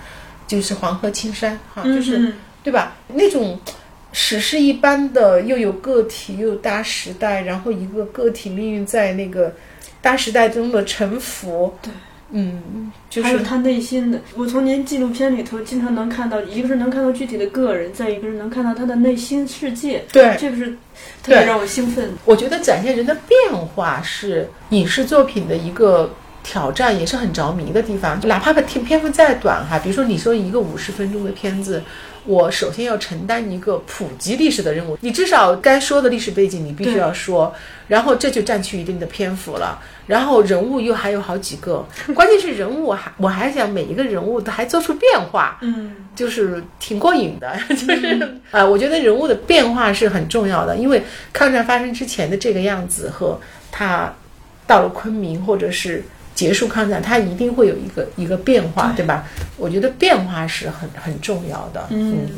[0.46, 2.98] 就是《黄河青山》哈，就是对吧？
[3.14, 3.58] 那种
[4.12, 9.56] 史诗一般的，又有个体，又有大时代，然后一个个体命运在那个
[10.02, 11.74] 大时代中的沉浮。
[12.32, 12.40] 对。
[12.42, 14.20] 嗯，就是还有他内心的。
[14.36, 20.06] 我从您纪录片里头经常能看到，一个是能看到具体的个人，再一个是能看到他的内心世界。
[20.12, 20.70] 对，这个是
[21.24, 22.12] 特别让我兴奋。
[22.26, 26.14] 我觉得展现人的变化是影视作品的一个
[26.44, 28.20] 挑战，也是很着迷的地方。
[28.28, 31.82] 哪怕篇篇幅再短哈，比如说你说一个五十分钟的片子。
[32.26, 37.54] 我首先要承担一个普及历史的任务，你至少该说的历史背景你必须要说，
[37.88, 39.80] 然后这就占据一定的篇幅了。
[40.06, 53.40] 然后人物又还有好几个， 关键是人物还我还想每一个人物都还做出变化，嗯，就是挺过瘾的， 就是啊，我觉得人物的变化是很重要的，因为抗战发生之前的这个样子和
[53.72, 54.14] 他
[54.66, 56.04] 到了昆明或者是。
[56.40, 59.26] 结束抗战，它一定会有一个一个变化，对吧？
[59.58, 61.86] 我觉得变化是很很重要的。
[61.90, 62.30] 嗯，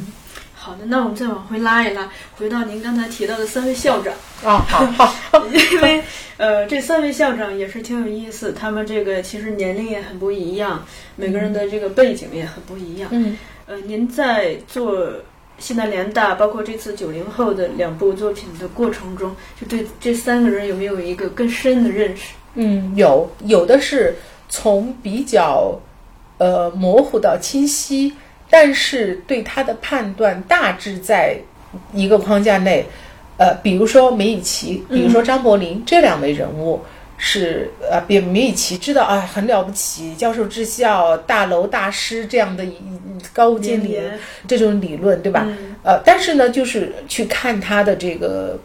[0.56, 4.12] 好的，那我们再往回拉一拉，回到您刚才提到的三位校长
[4.44, 6.02] 啊，好，好， 因为
[6.38, 10.84] 呃，这三位校长也是挺有意思，他们这个其实年龄也很不一样，
[11.16, 13.08] 每个人的这个背景也很不一样。
[13.12, 13.38] 嗯，
[13.68, 15.08] 呃，您在做
[15.60, 22.34] 西南联大，包括这次九零后的两部作品的过程中，就对这三个人有没有一个更深的认识？
[22.56, 24.16] 嗯，有有的是
[24.50, 25.80] 从比较
[26.38, 28.14] 呃模糊到清晰，
[28.50, 31.38] 但是对他的判断大致在
[31.94, 32.86] 一个框架内。
[33.38, 36.80] 呃，比如说梅贻琦，比如说张伯苓这两位人物
[37.18, 42.64] 是呃，比梅贻琦知道啊，很了不起，教授治校、大楼大师这样的
[43.34, 44.00] 高屋建瓴
[44.48, 45.48] 这种理论，对吧？
[45.84, 48.60] 呃，但是呢，就是去看他的这个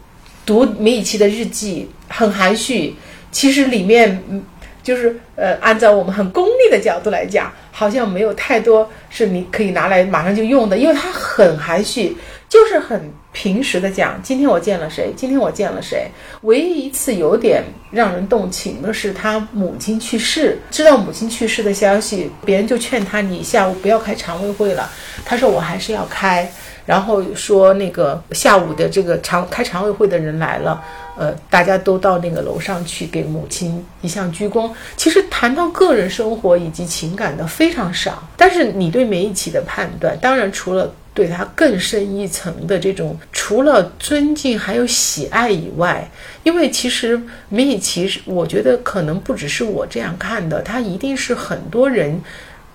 [0.45, 2.93] 读梅贻琦的日记，很含蓄。
[3.37, 4.43] 其实里面，嗯，
[4.81, 12.17] 就是呃，按照我们很功利的角度来讲，好像没有太多是你可以拿来马上就用的，因为它很含蓄，
[12.49, 12.99] 就是很
[13.31, 14.19] 平时的讲。
[14.23, 15.13] 今天我见了谁？
[15.15, 16.07] 今天我见了谁？
[16.41, 24.89] 唯一一次有点让人动情的是他母亲去世，知道母亲去世的消息，别人就劝他你下午不要开常委会了，
[25.23, 26.51] 他说我还是要开。
[26.87, 30.81] 然后说那个下午的这个常开常委会的人来了，
[31.17, 34.71] 呃，大家都到那个楼上去给母亲一项鞠躬。
[34.95, 46.07] 其实谈到个人生活以及情感的非常少，但是你对梅贻琦的判断，当然除了对他更深一层的这种除了尊敬还有喜爱以外，
[46.43, 52.21] 因为其实梅贻琦是，我觉得可能不只是我这样看的，他一定是很多人，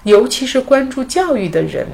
[0.03, 1.87] 尤其是关注教育的人。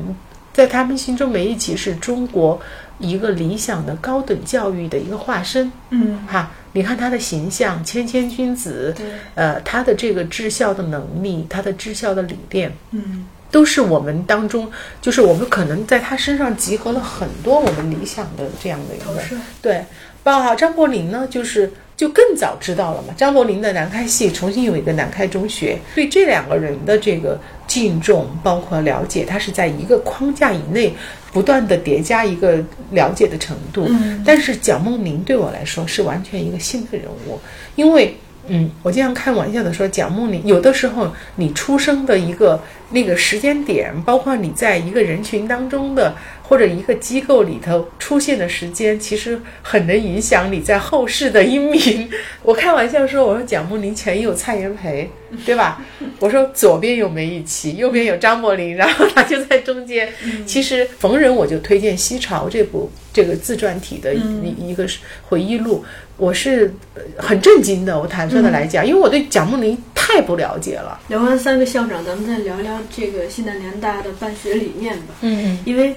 [0.54, 2.60] 在他们心中，梅贻琦是中国
[2.98, 5.70] 一个理想的高等教育的一个化身。
[5.90, 8.94] 嗯，哈，你看他的形象，谦谦君子。
[8.96, 19.22] 对，呃，他的这个治校的能力，他的治校的理念，嗯，都是我们当中，就是我们可能在他身上集合了很多我们理想的这样的一个。
[19.62, 19.84] 对，
[20.22, 23.12] 包括张伯苓呢，就是就更早知道了嘛。
[23.14, 27.38] 张伯苓的南开系重新有一个南开中学，对这两个人的这个。
[27.68, 30.90] 敬重，包括了解，他是在一个框架以内
[31.34, 32.58] 不断的叠加一个
[32.92, 33.84] 了解的程度。
[33.90, 37.38] 嗯，但是蒋梦麟对我来说是完全一个新的人物，
[37.76, 42.58] 因为，嗯，我经常开玩笑的说，蒋梦麟有的时候你出生的一个
[42.88, 46.14] 那个时间点，包括你在一个人群当中的。
[46.48, 52.08] 或者一个机构里头出现的时间，其实很能影响你在后世的英名。
[52.42, 55.10] 我开玩笑说，我说蒋梦麟前有蔡元培，
[55.44, 55.84] 对吧？
[56.18, 60.10] 我说左边有梅贻琦，右边有张伯苓，然后他就在中间。
[60.46, 64.88] 其实逢人我就推荐《西潮》这部这个自传体的一一个
[65.28, 65.84] 回忆录，
[66.16, 66.74] 我是
[67.18, 68.00] 很震惊的。
[68.00, 70.98] 我坦率的来讲，因为我对蒋梦麟太不了解了。
[71.08, 75.14] 聊完三个校长，咱们再聊聊这个西南联大的办学理念吧。
[75.20, 75.94] 嗯嗯，因为。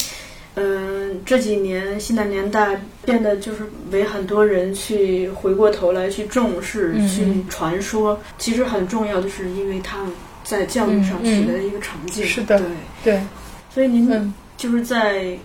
[0.56, 2.70] 嗯，这几年西南联大
[3.06, 8.20] 变得就是为很多人去回过头来去重视、去传说。
[8.38, 10.12] 其实很重要的是，因为他们
[10.44, 12.26] 在教育上取得了一个成绩。
[12.26, 12.68] 是的，对
[13.02, 13.22] 对。
[13.74, 15.38] 所以您就是在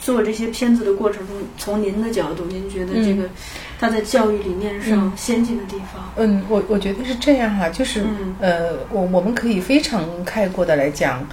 [0.00, 3.28] 做这些片子的过程中，从您的角度，您觉得这个
[3.78, 6.10] 他在教育理念上先进的地方？
[6.16, 8.04] 嗯，我我觉得是这样哈，就是
[8.40, 11.24] 呃，我我们可以非常概括的来讲，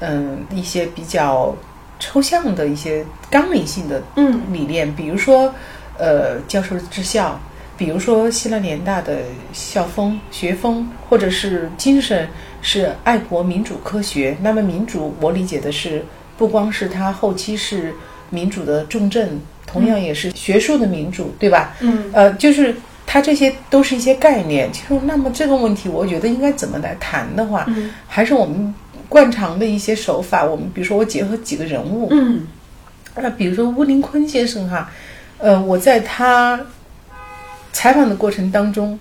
[0.00, 1.54] 嗯，一些比较。
[2.02, 4.02] 抽象的一些纲领性的
[4.50, 5.54] 理念，比如说，
[5.96, 7.38] 呃，教授治校，
[7.78, 9.18] 比如说西南联大的
[9.52, 12.28] 校风、学风，或者是精神
[12.60, 14.36] 是爱国民主科学。
[14.42, 16.04] 那么民主，我理解的是
[16.36, 17.94] 不光是它后期是
[18.30, 21.72] 民主的重镇，同样也是学术的民主，对吧？
[21.78, 22.74] 嗯，呃，就是
[23.06, 24.72] 它这些都是一些概念。
[24.72, 27.64] 其实，那么这个问题，我觉得应该怎么来谈的话，
[28.08, 28.74] 还是我们。
[29.12, 32.46] 惯常的一些手法，我们比如说我结合几个人物，嗯，
[33.14, 34.90] 那比如说乌林坤先生哈，
[35.36, 36.58] 呃，我在他
[37.74, 38.98] 采访的过程当中，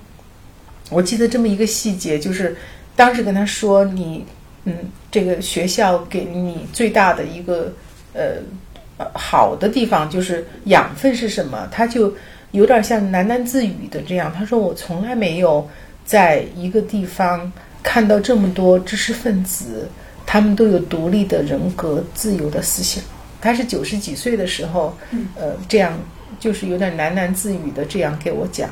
[0.89, 2.57] 我记得这么一个细节，就是
[2.93, 4.26] 当时跟他说你，
[4.66, 4.76] 嗯，
[5.09, 7.72] 这个学校给你最大的一个
[8.12, 11.66] 呃好的地方就是养分是什么？
[11.72, 12.14] 他就
[12.51, 15.66] 有点像喃喃自语的这样，他说我从来没有
[16.03, 17.49] 在一个地方。
[17.84, 19.90] 看到这么多知识分子，
[20.26, 23.04] 他们都有独立的人格、自由的思想。
[23.42, 24.96] 他是九十几岁的时候，
[25.36, 25.94] 呃，这样
[26.40, 28.70] 就是有点喃喃自语的这样给我讲，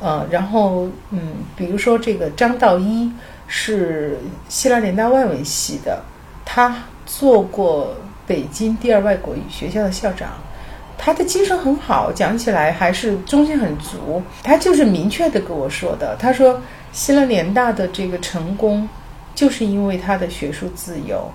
[0.00, 1.20] 呃，然后嗯，
[1.56, 3.10] 比如说这个张道一
[3.48, 4.16] 是
[4.48, 6.00] 希腊联大外文系的，
[6.44, 7.96] 他做过
[8.26, 10.30] 北京第二外国语学校的校长，
[10.96, 14.22] 他的精神很好，讲起来还是中心很足。
[14.44, 16.62] 他就是明确的跟我说的，他说
[16.94, 18.88] 希腊联大的这个成功，
[19.34, 21.28] 就是因为他的学术自由。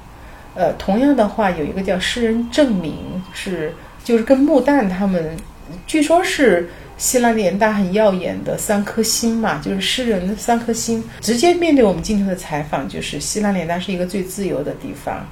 [0.55, 5.38] 呃，同样的话，有一个叫诗人郑明，是就是跟穆旦他们，
[5.86, 11.03] 据说是希腊联大很耀眼的三颗星嘛，就是诗人三颗星。
[11.20, 15.28] 直接面对我们镜头的采访，就是希腊联大是一个最自由的地方。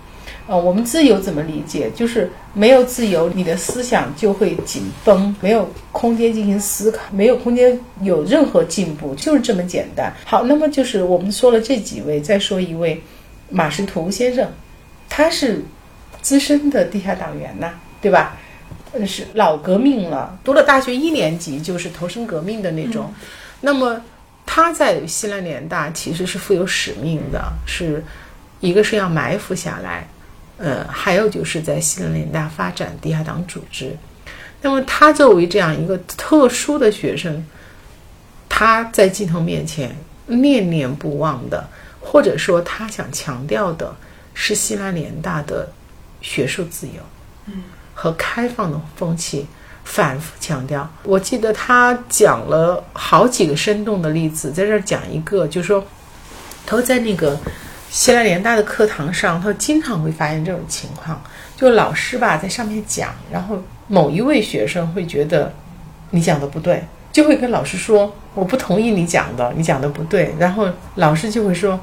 [0.47, 1.91] 呃，我们自由怎么理解？
[1.91, 10.13] 就是没有自由，你的思想就会紧绷，没有空间进行思考，没有空间有任何进步，就是这么简单。
[10.25, 13.01] 好，那么就是我们说了这几位，再说一位
[13.49, 14.49] 马识途先生。
[15.09, 15.63] 他是
[16.21, 17.71] 资深的地下党员呐，
[18.01, 18.37] 对吧？
[18.93, 23.13] 呃，是老革命了，读了大学一年级就是投身革命的那种。
[23.59, 24.01] 那么
[24.45, 28.01] 他在西南联大其实是负有使命的，是
[28.61, 30.07] 一个是要埋伏下来，
[30.57, 33.95] 呃，还有就是在西南联大发展地下党组织。
[34.61, 37.45] 那么他作为这样一个特殊的学生，
[38.49, 39.95] 他在镜头面前
[40.25, 43.95] 念念不忘的，或者说他想强调的。
[44.39, 45.67] 是西南联大的
[46.21, 47.01] 学术自由，
[47.47, 47.63] 嗯，
[47.95, 49.47] 和开放的风气，
[49.83, 50.87] 反复强调。
[51.01, 55.83] 我记得他讲了好几个生动的例子，在这儿讲一个，就是说，
[56.67, 57.35] 他在那个
[57.89, 61.21] 西南联大的课堂上，他经常会发现这种情况，
[61.55, 65.53] 就老师吧在上面讲，然后某一位学生会觉得
[66.11, 71.79] 你讲的不对，就会跟老师说我不同意你讲的，你讲的不对，然后老师就会说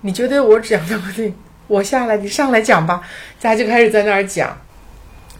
[0.00, 1.32] 你觉得我讲的不对。
[1.68, 3.02] 我下来，你上来讲吧。
[3.40, 4.56] 大家就开始在那儿讲，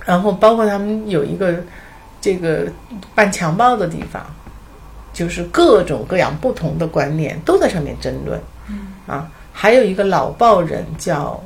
[0.04, 1.54] 然后包括他们有一个
[2.20, 2.66] 这个
[3.14, 4.26] 办强暴的地方，
[5.12, 8.40] 就是各种各样不同的观念都在上面争论。
[8.68, 11.42] 嗯啊，还有一个老报人叫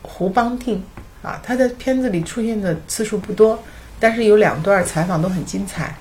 [0.00, 0.82] 胡邦定
[1.20, 3.58] 啊，他在片子里出现的次数不多，
[3.98, 5.94] 但是有两段采访都很精彩。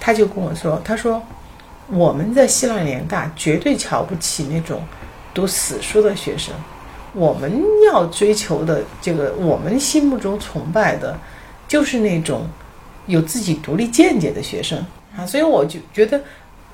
[0.00, 1.22] 他就跟我说：“他说
[1.88, 4.82] 我们在希腊联大绝对瞧不起那种
[5.34, 6.54] 读死书的学生。”
[7.12, 11.18] 我们要追求的这个，我们心目中崇拜的，
[11.68, 12.46] 就是那种
[13.06, 14.82] 有自己独立见解的学生
[15.14, 15.26] 啊。
[15.26, 16.18] 所以我就觉得，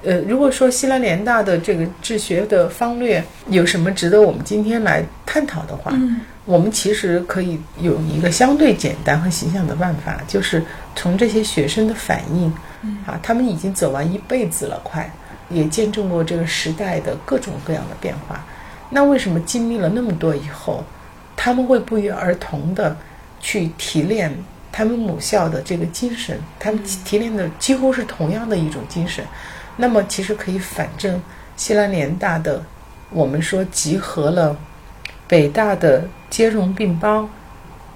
[0.04, 10.62] 呃，如果说西南联大的这个治学的方略有什么值得我们今天来探讨的话，嗯，我们其实可以有一个相对简单和形象的办法，就是
[10.94, 12.52] 从这些学生的反应，
[13.06, 15.10] 啊，他们已经走完一辈子了，快
[15.48, 18.44] 也见证过这个时代的各种各样的变化。
[18.90, 20.84] 那为什么经历了那么多以后，
[21.34, 22.94] 他们会不约而同的
[23.40, 24.30] 去提炼
[24.70, 26.38] 他们母校的这个精神？
[26.60, 29.24] 他们提炼的几乎是同样的一种精神。
[29.76, 31.20] 那么其实可以反证，
[31.56, 32.62] 西南联大的
[33.10, 34.56] 我们说集合了
[35.26, 37.28] 北大的兼容并包、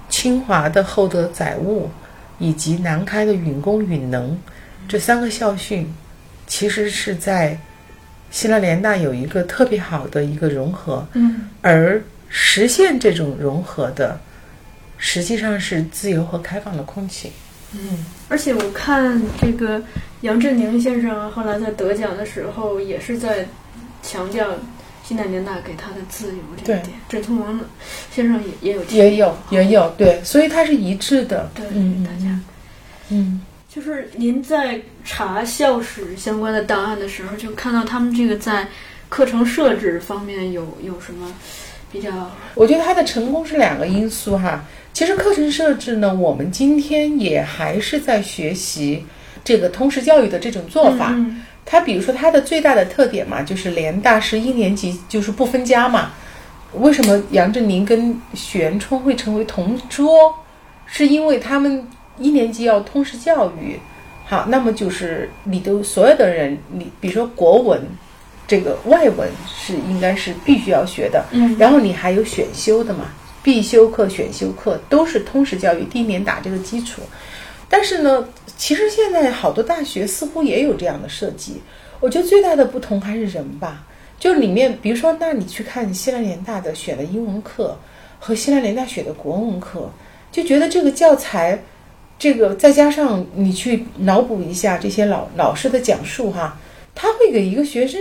[0.09, 1.89] 清华的厚德载物
[2.37, 4.37] 以及南开的允公允能
[4.87, 5.93] 这三个校训，
[6.47, 7.57] 其实是在。
[8.31, 14.21] 西南联大有一个特别好的一个融合，嗯，而实现这种融合的，
[14.99, 17.31] 实际上是自由和开放的空气，
[17.73, 18.05] 嗯。
[18.27, 19.81] 而且我看这个
[20.21, 23.45] 杨振宁先生后来在得奖的时候，也是在
[24.03, 24.47] 强调
[25.03, 26.89] 西南联大给他的自由这一点。
[27.07, 27.59] 郑聪王
[28.11, 31.65] 先生也也有也有也有对，所以他是一致的，对
[32.03, 32.39] 大家，
[33.09, 33.41] 嗯。
[33.71, 38.67] 就是您在查校史相关的档案的时候，就看到他们这个在
[39.09, 41.31] 课程设置方面有有什么
[41.91, 42.09] 比较？
[42.55, 44.65] 我觉得它的成功是两个因素哈。
[44.93, 49.05] 其实课程设置呢，我们今天也还是在学习
[49.43, 51.15] 这个通识教育的这种做法。
[51.65, 56.11] 它比如说它的最大的特点嘛，就是联大是一年级就是不分家嘛。
[56.73, 60.33] 为什么杨振宁跟许渊冲会成为同桌？
[60.85, 61.87] 是因为他们。
[62.21, 63.79] 一年级要通识教育，
[64.25, 67.81] 好，那么就是你都所有的人，你比如说国文，
[68.45, 73.05] 这个外文是应该是必须要学的，嗯，然后你还有选修的嘛，
[73.43, 77.01] 必修课、选修课都是通识教育第一年打这个基础。
[77.67, 78.27] 但是呢，
[78.57, 81.61] 其实现在好多大学似乎也有这样的设计。
[81.99, 83.85] 我觉得最大的不同还是人吧，
[84.19, 87.77] 就里面，比如说，那你去看西南联大的选的英文课
[88.19, 89.91] 和西南联大选的国文课，
[90.31, 91.59] 就觉得这个教材。
[92.17, 96.59] 这个再加上你去脑补一下这些老老师的讲述哈，
[96.93, 97.97] 他会给一个学生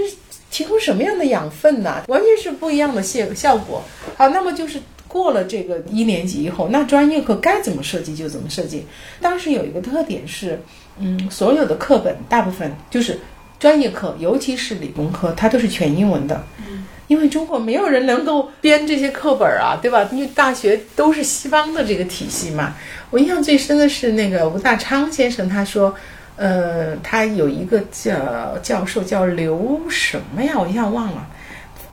[0.50, 2.02] 提供什么样的养分呢？
[2.08, 3.80] 完全是不一样的效效果。
[4.16, 8.84] 好，那么就是过了这个一年级以后，那专业课该怎么设计就怎么设计。
[9.20, 10.60] 当时有一个特点是，
[10.98, 13.18] 嗯，所有的课本大部分就是
[13.58, 16.44] 专业课，尤其是理工科，它都是全英文的。
[16.58, 20.08] 嗯，因为中国没有人能够编这些课本啊，对吧？
[20.12, 22.74] 因为大学都是西方的这个体系嘛。
[23.10, 25.94] 我印象最深的是那个吴大昌先生，他说。
[26.40, 30.52] 呃，他有一个叫教授叫刘什么呀？
[30.56, 31.26] 我一下忘了。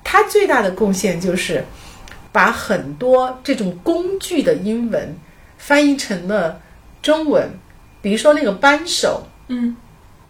[0.03, 1.65] 他最大的贡献就是
[2.35, 5.17] 把很多这种工具的英文
[5.57, 6.59] 翻译成了
[7.01, 7.49] 中文。
[8.01, 9.73] 比如说那个扳手，嗯，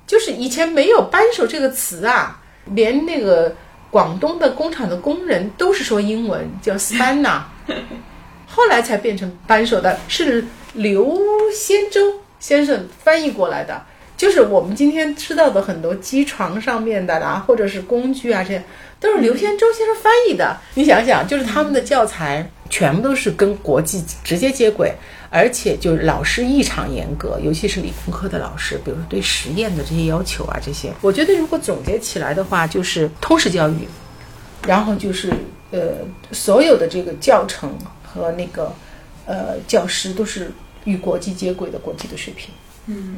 [0.06, 3.56] 就是以前没有扳手这个词啊，连那个
[3.90, 7.42] 广东的工厂的工人都是说英文叫 spanner，
[8.46, 10.46] 后来才变成扳手的，是
[10.76, 11.20] 刘
[11.52, 13.82] 先洲先生翻译过来的。
[14.16, 18.64] 就是我们今天吃到的很多机床上面的啦，或者是工具啊，这些
[19.00, 20.58] 都是刘先洲先生翻译的。
[20.74, 24.94] 你想想，就是他们的教材全部都是跟国际直接接轨，
[25.30, 30.92] 而且就是老师异常严格，尤其是理工科的老师，比如说对实验的这些要求啊，这些。
[31.02, 33.88] 我觉得如果总结起来的话，就是通识教育，
[34.66, 35.32] 然后就是
[35.72, 35.98] 呃，
[36.32, 38.74] 所有的这个教程和那个
[39.26, 40.52] 呃教师都是
[40.86, 42.54] 与国际接轨的国际的水平。
[42.88, 43.18] 嗯。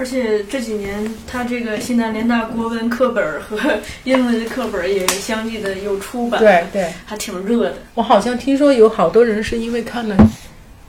[0.00, 3.58] 而且这几年，他这个西南联大国文课本和
[4.04, 7.74] 英文的课本也相继的有出版，对对，还挺热的。
[7.92, 10.16] 我好像听说有好多人是因为看了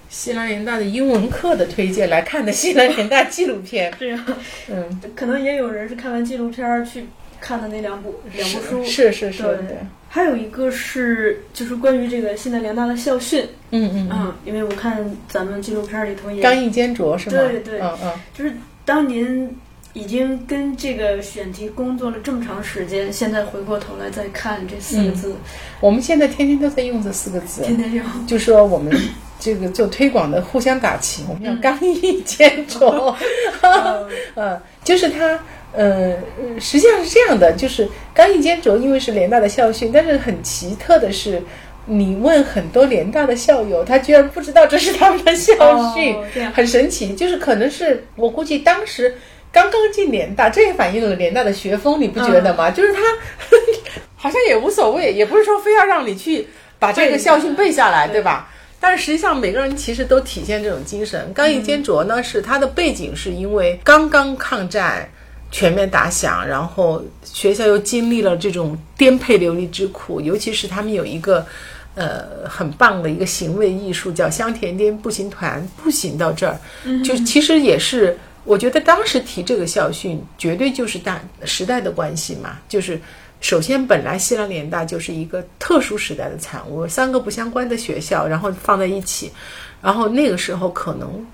[0.08, 3.94] 西南联大的英文课的推荐来看的西南联大纪录片。
[4.00, 4.26] 对呀，
[4.70, 7.06] 嗯，可能也有人是看完纪录片去
[7.42, 8.86] 看的那两部两部书。
[8.86, 9.78] 是是是，对。
[10.08, 13.46] 还有一个是就是关于这个西南联大的校训。
[13.72, 17.38] 嗯嗯嗯，因为我看咱们纪录片里头也刚毅坚卓是吗？
[17.38, 18.54] 对对，嗯嗯，就是。
[18.92, 19.50] 当您
[19.94, 25.34] 已经跟这个选题工作了这么长时间，现在回过头来再看这四个字，
[25.80, 28.94] 我们现在天天都在用这四个字，天天用，就说我们
[29.40, 33.16] 这个做推广的互相打气，我们要刚毅坚卓，
[34.36, 35.40] 嗯，就是他，
[35.72, 36.18] 呃，
[36.60, 41.42] 实际上是这样的，就是刚毅坚卓，因为是联大的校训，但是很奇特的是。
[41.86, 46.16] 你问很多联大的校友，他居然不知道这是他们的校训，
[46.54, 47.14] 很神奇。
[47.16, 49.16] 就是可能是我估计当时
[49.52, 52.70] 刚刚进联大，这也反映了联大的学风，你不觉得吗？
[52.72, 53.02] 就是他
[54.16, 58.48] 好像也无所谓，也不是说非要让你去把这个校训背下来，对吧？
[58.80, 61.32] 但是实际上每个人其实都体现这种精神。
[61.34, 65.08] 刚毅坚卓呢，是他的背景是因为刚刚抗战
[65.52, 71.46] 全面打响，然后学校又经历了这种颠沛流离之苦，尤其是他们有一个。
[71.94, 76.58] 呃，很棒的一个行为艺术，叫香甜颠步行团，步行到这儿，
[77.04, 82.58] 就其实也是，我觉得当时提这个校训，绝对就是大时代的关系嘛。
[82.70, 82.98] 就是
[83.42, 89.30] 首先，本来西南联大就是一个特殊时代的产物，三个不相关的学校，然后放在一起，
[89.82, 91.26] 然后那个时候可能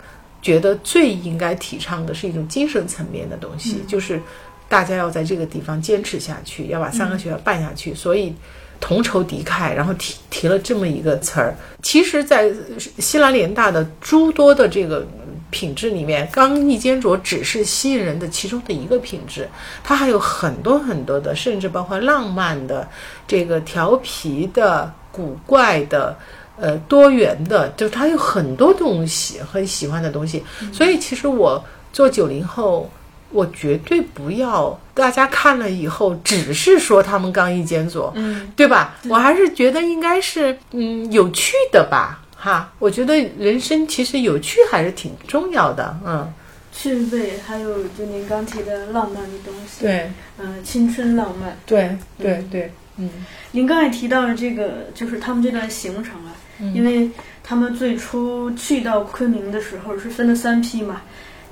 [0.48, 4.22] 觉得最应该提倡的是一种精神层面的东西，就是
[4.70, 8.34] 大家要在这个地方坚持下去，要把三个学校办下去，所以。
[8.80, 11.56] 同仇敌忾，然后提提了这么一个词儿。
[11.82, 12.54] 其实，在
[13.00, 15.04] 西南联大的诸多的这个
[15.50, 19.50] 品质里面，刚毅坚卓只是吸引人的其中的一个品质，
[19.84, 22.88] 它还有很多很多的，甚至包括浪漫的、
[23.28, 26.16] 这个调皮的、古怪的、
[26.60, 30.44] 呃多元的，就他有很多东西很喜欢的东西。
[30.74, 32.90] 所以，其实我做九零后。
[33.30, 38.96] 我绝对不要大家看了以后只是说他们刚毅坚左，嗯，对吧？
[39.10, 42.72] 我还是觉得应该是嗯有趣的吧，哈。
[42.80, 46.34] 我觉得人生其实有趣还是挺重要的，嗯。
[46.72, 53.10] 趣味，还有就您刚提的浪漫的东西，对，嗯，青春浪漫，对对对，嗯。
[53.52, 56.32] 您刚才提到的这个，就是他们这段行程啊，
[56.74, 57.10] 因为
[57.44, 61.02] 他们最初去到昆明的时候是分了三批嘛。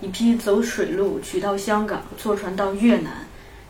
[0.02, 3.12] 一批走水路取到香港，坐船到越南，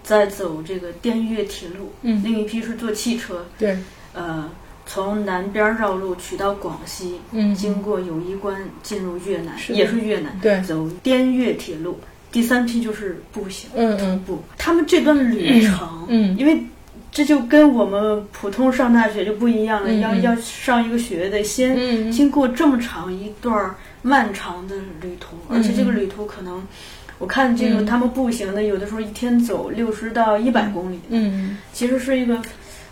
[0.03, 1.93] 再走这个滇越铁路。
[2.01, 3.45] 嗯，另一批是坐汽车。
[3.59, 3.77] 对，
[4.11, 4.49] 呃，
[4.87, 10.37] 从南边绕路取到广西，嗯，经过友谊关进入越南，也是越南。
[10.41, 11.97] 对，走滇越铁路。
[12.31, 14.43] 第三批就是步行，嗯嗯，步。
[14.57, 16.59] 他们这段旅程，嗯，因为
[17.15, 23.73] 这就跟我们普通上大学就不一样了，要要上一个学得先经过这么长一段。
[24.07, 26.61] 漫长的旅途，而且这个旅途可能，
[27.17, 32.39] 我看这个他们步行的，有的时候一天走六十到一百公里，嗯，其实是一个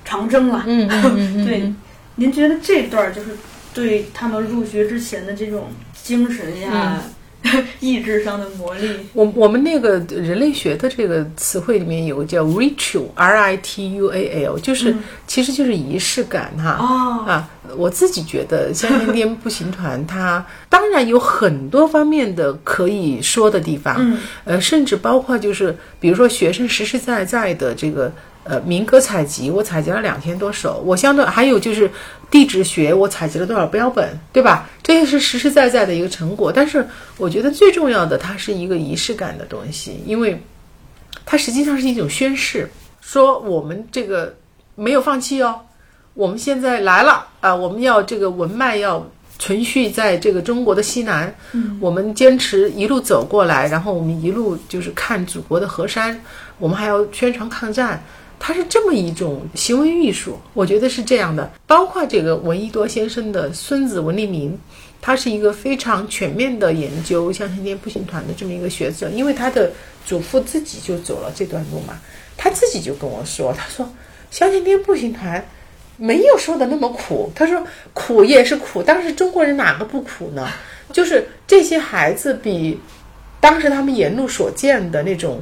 [0.03, 0.63] 长征了。
[0.65, 1.71] 嗯嗯 对，
[2.15, 3.29] 您觉得这段就是
[3.75, 5.67] 对他们入学之前的这种
[6.01, 6.99] 精神呀，
[7.79, 8.89] 意志上的魔力。
[9.13, 14.95] 我我们那个人类学的这个词汇里面有个叫 ritual，r i t u a l，就是、
[15.27, 16.77] 其实就是仪式感哈。
[16.79, 28.11] 哦啊，我自己觉得香烟颠步行团它当然有很多方面的可以说的地方，嗯，呃，甚至包括就是比如说学生实实在在的这个。
[28.43, 31.89] 呃，民歌采集我采集了两千多首，我相对还有就是
[32.29, 34.69] 地质学我采集了多少标本，对吧？
[34.83, 36.51] 这些是实实在在的一个成果。
[36.51, 36.85] 但是
[37.17, 40.43] 我觉得最重要的，它是一个仪式感的东西，因为
[41.25, 42.69] 它实际上是一种宣誓，
[42.99, 44.35] 说我们这个
[44.75, 45.61] 没有放弃哦，
[46.13, 56.19] 我们现在来了啊、我们要这个文脉要存续在这个中国的西南，嗯，我们坚持一路走过来，然后我们一路就是看祖国的河山，
[56.59, 58.03] 我们还要宣传抗战。
[58.39, 61.49] 它是这么一种行为艺术，我觉得是这样的。
[61.65, 64.59] 包括这个闻一多先生的孙子闻立民，
[65.01, 69.71] 他是一个非常全面的研究香香颠步行团的这么一个学者，因为他的
[70.05, 71.97] 祖父自己就走了这段路嘛，
[72.35, 73.89] 他自己就跟我说，他说
[74.29, 75.45] 香香颠步行团
[75.95, 80.47] 没有说的那么苦，他说苦也是苦，当时中国人哪个不苦呢？
[80.91, 82.77] 就是这些孩子比
[83.39, 85.41] 当时他们沿路所见的那种。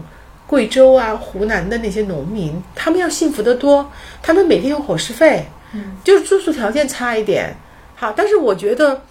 [0.52, 3.90] 贵州啊、湖南的那些农民，他们要幸福得多。
[4.22, 7.56] 他们每天有伙食费，嗯，就是住宿条件差一点，
[7.96, 9.02] 好，但是我觉得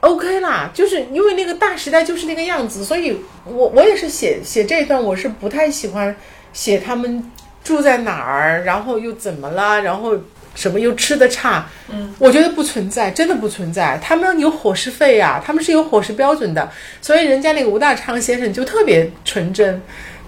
[0.00, 6.14] OK 啦，就是因为那个大时代就是那个样子，所以我我也是写写这一段，我是不太喜欢
[6.52, 7.24] 写他们
[7.64, 10.14] 住在哪儿，然后又怎么了，然后
[10.54, 13.98] 什么又吃的差，嗯，我觉得不存在，真的不存在。
[14.02, 16.70] 他们有伙食费呀、他们是有伙食标准的，
[17.00, 19.80] 所以人家那个吴大昌先生就特别纯真。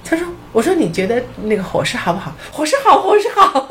[0.05, 2.35] 他说：“我说你觉得那个伙食好不好？
[2.53, 3.69] 伙食好，伙食好，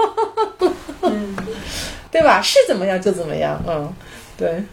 [1.01, 1.35] 嗯，
[2.11, 2.41] 对吧？
[2.41, 3.91] 是怎么样就怎么样，嗯，
[4.37, 4.63] 对。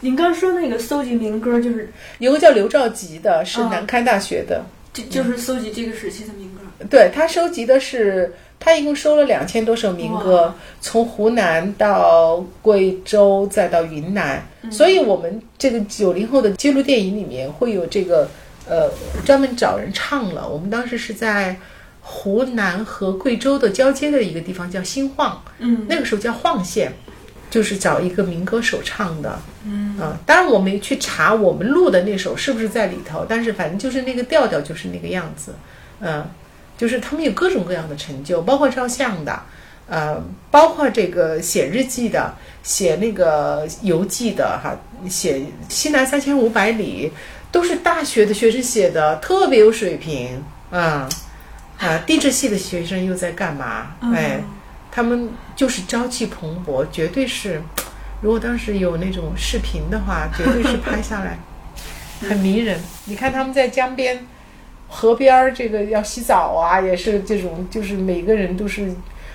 [0.00, 6.60] 您刚说那个搜集民歌，就是有个叫刘兆吉的，是哦南开大学的，就就是搜集这个时期的民歌。
[6.88, 18.28] 对他收集的是，他一共收了两千多首民歌，从湖南到贵州再到云南，所以我们这个九零后的记录电影里面会有这个
[18.68, 18.90] 呃
[19.24, 20.48] 专门找人唱了。
[20.48, 21.56] 我们当时是在
[22.00, 26.92] 湖南和贵州的交接的一个地方叫新晃，嗯，那个时候叫晃县。
[27.50, 35.54] 就是找一个民歌手唱的，嗯啊，当然我没去查我们录的那首是不是在里头，但是反正就是那个调调就是那个样子，
[36.00, 36.28] 嗯，
[36.76, 39.40] 就是他们有各种各样的成就，包括照相的，
[39.88, 44.76] 呃，包括这个写日记的，写那个游记的，哈，
[45.08, 47.10] 写西南三千五百里，
[47.50, 51.08] 都是大学的学生写的，特别有水平，嗯、
[51.78, 53.96] 啊，地质系的学生又在干嘛？
[54.14, 54.40] 哎。
[54.90, 57.62] 他们就是朝气蓬勃，绝对是。
[58.20, 61.38] 如果当时有那种视频的话，绝对是拍下来，
[62.28, 62.80] 很迷人。
[63.04, 64.26] 你看他们在江边、
[64.88, 68.92] 河边儿，这个要洗澡啊，也是这种，就是每个人都是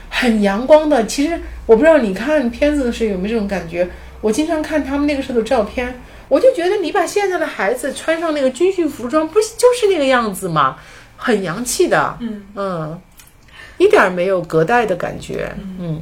[0.09, 1.05] 很阳光的。
[1.05, 3.87] 其实我不知道你看片子的时候有没有这种感觉。
[4.19, 10.77] 我经常看他们那个时候的照片，我就觉得你把现在的孩子穿上那个军训服装，不就是那个样子吗？
[11.17, 13.01] 很洋气的，嗯嗯。
[13.79, 15.99] 一点没有隔代的感觉，嗯，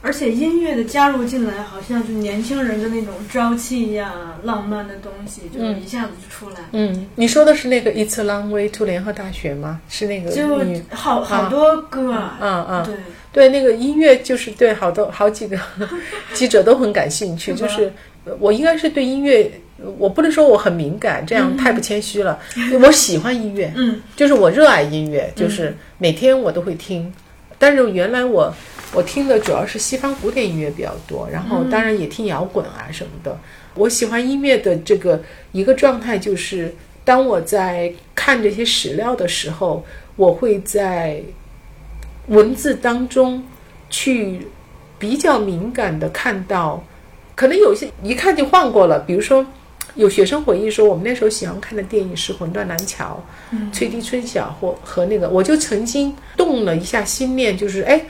[0.00, 6.60] 而且音乐的加入进来，好像就年轻人的那种朝气呀、浪漫的东西，就一下子就出来。
[6.70, 9.80] 嗯，你说的是那个《It's a Long Way to 联合大学》吗？
[9.90, 10.46] 是那个就
[10.94, 12.94] 好好多歌啊，嗯嗯，对
[13.32, 15.58] 对，那个音乐就是对好多好几个
[16.32, 17.92] 记者都很感兴趣，就是
[18.38, 19.50] 我应该是对音乐，
[19.98, 22.38] 我不能说我很敏感，这样太不谦虚了。
[22.82, 27.12] 我喜欢音乐，嗯，就是我热爱音乐，就是每天我都会听。
[27.58, 28.54] 但是原来我
[28.94, 33.38] 我听的主要是西方古典音乐比较多，然后当然也听摇滚啊什么的。
[33.74, 39.84] 我喜欢音乐的这个一个状态就是，当我在看这些史料的时候，
[40.16, 41.22] 我会在
[42.26, 43.42] 文字当中
[43.88, 44.46] 去
[44.98, 46.82] 比较敏感的看到，
[47.40, 48.98] 可能有些一看就换过了。
[48.98, 49.46] 比如说，
[49.94, 53.18] 有学生回忆说，我们那时候喜欢看的电影是《魂断蓝桥》，
[53.52, 58.04] 嗯吹笛春晓或和那个，我就曾经动了一下心念，就是哎，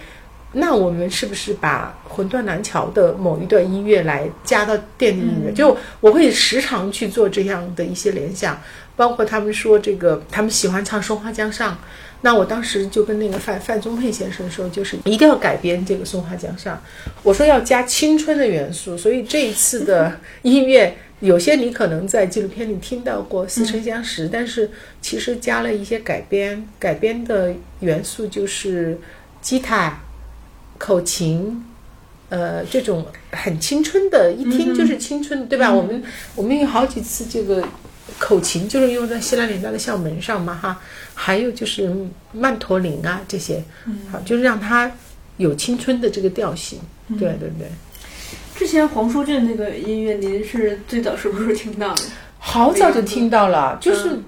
[0.50, 5.52] 那我们是不是把《魂断蓝桥》的某一段音乐来加到电子音乐？
[5.52, 8.60] 就我会时常去做这样的一些联想，
[8.96, 11.72] 包括他们说这个，他们喜欢唱《松花江上》。
[12.22, 16.76] 那我当时就跟那个范范宗沛先生说，就是一定要改编这个《松花江上》，
[17.22, 20.96] 我说要加青春的元素，所以这一次的音乐。
[21.20, 24.70] 有些你可能在纪录片里听到过似曾相识，但是
[25.02, 28.98] 其实加了一些改编，改编的元素就是
[29.42, 30.00] 吉他、
[30.78, 31.62] 口琴，
[32.30, 35.70] 呃，这种很青春的，一听就是青春，对吧？
[35.70, 36.02] 我们
[36.34, 37.62] 我们有好几次这个
[38.18, 40.80] 口琴就是用在希拉连大的校门上嘛哈，
[41.22, 41.94] 还有就是
[42.32, 43.62] 曼陀林啊这些，
[44.10, 44.90] 好就是让它
[45.36, 46.78] 有青春的这个调性。
[47.18, 47.68] 对对对。
[48.56, 52.02] 之前黄舒骏那个音乐，您是最早是不是听到的？
[52.38, 54.18] 好早就听到了，就是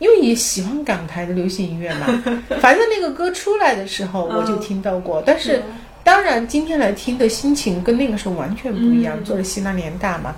[0.00, 2.06] 因为也喜欢港台的流行音乐嘛。
[2.60, 5.22] 反正那个歌出来的时候，我就听到过。
[5.24, 5.62] 但是
[6.02, 9.22] 当然，今天来听的心情跟那个时候完全不一样。
[9.22, 10.34] 做了西南联大嘛，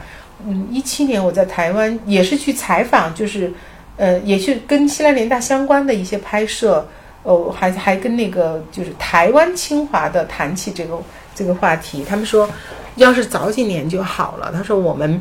[0.47, 3.51] 嗯，一七年我在台湾也是去采访，就是
[3.97, 6.87] 呃，也是跟西南联大相关的一些拍摄。
[7.23, 10.97] 哦，还还跟那个就是台湾清华的谈起这个
[11.35, 12.49] 这个话题，他们说，
[12.95, 14.53] 要是早几年就好了。
[14.55, 15.21] 他说我们，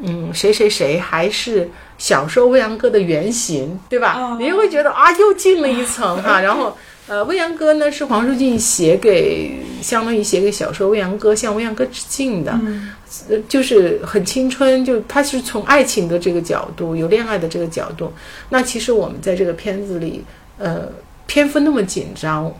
[0.00, 4.36] 嗯，谁谁谁还是小时候未央哥的原型，对吧？
[4.38, 6.38] 你会觉得啊，又进了一层哈。
[6.44, 6.76] 然后，
[7.08, 9.50] 呃，未央歌呢是黄舒骏写给，
[9.82, 12.52] 相当于写给小说未央歌，向未央歌致敬的，
[13.28, 18.12] 呃，就是很青春，就他是从爱情的这个角度，有恋爱的这个角度。
[18.50, 20.22] 那其实我们在这个片子里，
[20.58, 20.88] 呃。
[21.30, 22.50] 篇幅那么紧张，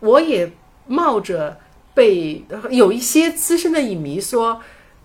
[0.00, 0.50] 我也
[0.86, 1.54] 冒着
[1.92, 4.58] 被有一些资深的影迷说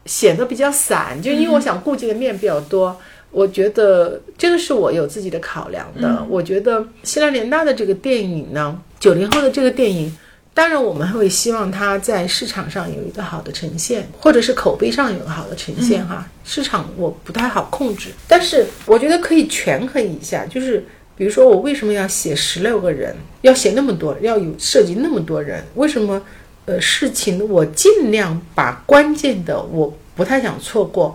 [0.05, 2.97] 显得比较散，就因为我想顾及的面比较多。
[3.31, 6.25] 我觉得这个是我有自己的考量的。
[6.29, 10.15] 我觉得希拉莲娜的这个电影呢，九零后的这个电影，
[10.53, 16.27] 当然我们会希望它在市场上有一个好的呈现，或者是口碑上有个好的呈现哈。
[16.43, 20.85] 市场我不太好控制，但是我觉得可以权衡一下，就是。
[21.13, 23.15] 比如说，我为什么要写十六个人？
[23.41, 25.63] 要写那么多，要有涉及那么多人？
[25.75, 26.19] 为什么？
[26.65, 31.13] 呃，事情我尽量把关键的，我不太想错过，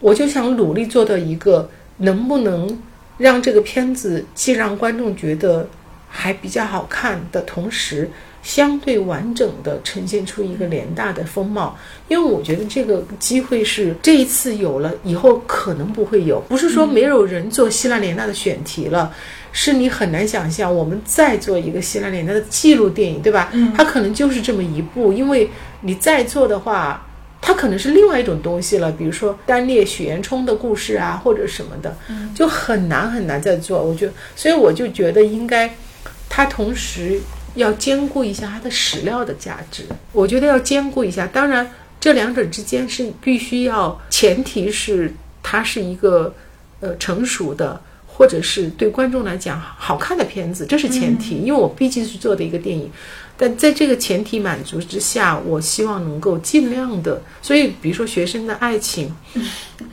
[0.00, 1.68] 我就想努力做到一个，
[1.98, 2.80] 能不能
[3.16, 5.68] 让这个片子既让观众觉得
[6.08, 8.10] 还比较好看的同时。
[8.40, 11.76] 相对完整的呈现出一个联大的风貌，
[12.06, 16.40] 因为我觉得这个机会是这一次有了，以后可能不会有。
[16.48, 19.12] 不是说没有人做希腊联大的选题了，
[19.52, 23.50] 是你很难想象我们再做一个希腊联大的记录电影，对吧？
[23.52, 27.07] 嗯，它可能就是这么一部，因为你再做的话，
[27.40, 31.96] 它可能是另外一种东西了，比如说单列许渊冲的故事啊，或者什么的，
[32.34, 33.82] 就很难很难再做。
[33.82, 35.74] 我就所以我就觉得应该，
[36.28, 37.20] 它同时。
[37.54, 39.82] 要兼顾一下它的史料的价值，
[40.12, 41.26] 我觉得要兼顾一下。
[41.26, 41.68] 当然，
[41.98, 45.12] 这两者之间是必须要，前提是
[45.42, 46.32] 它是一个
[46.78, 51.38] 呃成熟的，或者是对观众来讲好看的片子，这是前提。
[51.38, 52.88] 因为我毕竟是做的一个电影，
[53.38, 57.22] 但在这个前提满足之下，我希望能够尽量的。
[57.40, 59.14] 所以，比如说学生的爱情，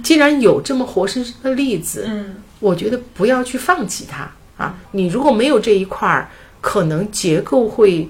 [0.03, 4.75] 既然有这么活生生的例子，嗯，我觉得不要去放弃它啊。
[4.91, 6.27] 你如果没有这一块儿。
[6.61, 8.09] 可能结构会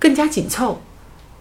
[0.00, 0.82] 更加紧凑，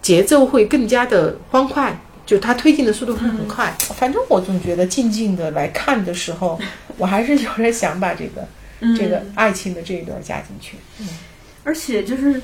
[0.04, 3.76] 节奏会更加的欢快，就它推进的速度会很快。
[3.96, 6.62] 反正我总觉得静静的来看的时候，
[6.96, 8.48] 我还是有点想把这个
[8.96, 10.78] 这个爱情的这一段加进去。
[11.00, 11.08] 嗯，
[11.64, 12.40] 而且就是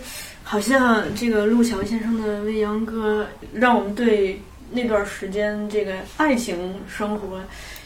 [0.49, 3.23] 好像这个陆桥先生的《未央歌》，
[3.53, 4.41] 让我们对
[4.71, 7.39] 那段时间这个爱情生活。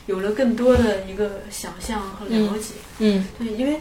[0.06, 3.78] 有了更多的一个想象和了解，嗯，对，因为，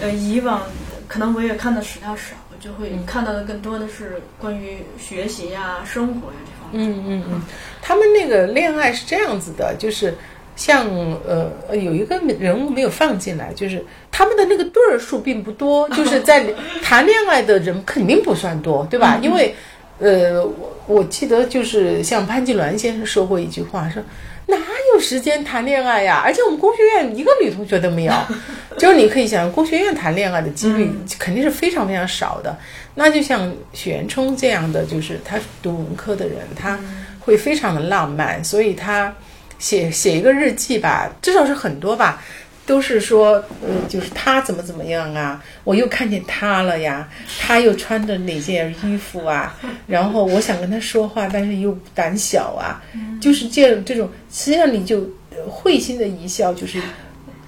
[0.00, 0.62] 呃，以往
[1.08, 6.90] 可能我也看的史料少，就会看到的更多的是关于学习呀、生活呀这方面。
[6.90, 7.42] 嗯嗯嗯，
[7.82, 10.14] 他们那个恋爱是这样子的，就是
[10.54, 10.86] 像
[11.26, 16.44] 呃有一个人物没有放进来，就是他们的那个对儿数并不多，就是在
[16.82, 19.18] 谈恋爱的人肯定不算多，对吧？
[19.22, 19.54] 因为，
[19.98, 24.02] 呃，我我记得就是像潘金銮先生说过一句话说。
[24.46, 24.58] 哪
[24.92, 26.20] 有时间谈恋爱呀？
[26.22, 28.12] 而且我们工学院一个女同学都没有，
[28.76, 32.54] 就是你可以想，工学院谈恋爱的几率肯定是非常非常少的。
[32.96, 36.78] 那就像许渊冲这样的，就是他读文科的人，他
[37.20, 39.14] 会非常的浪漫，所以他
[39.62, 42.20] 写写一个日记吧，至少是很多吧。
[42.64, 45.42] 都是说，嗯，就是他怎么怎么样啊？
[45.64, 47.08] 我又看见他了呀，
[47.40, 49.52] 他又穿的哪件衣服啊？
[49.88, 52.80] 然后我想跟他说话，但是又胆小啊。
[53.20, 55.04] 就是这这种，实际上你就
[55.48, 56.80] 会心的一笑，就是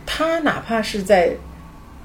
[0.05, 1.31] 他哪怕是在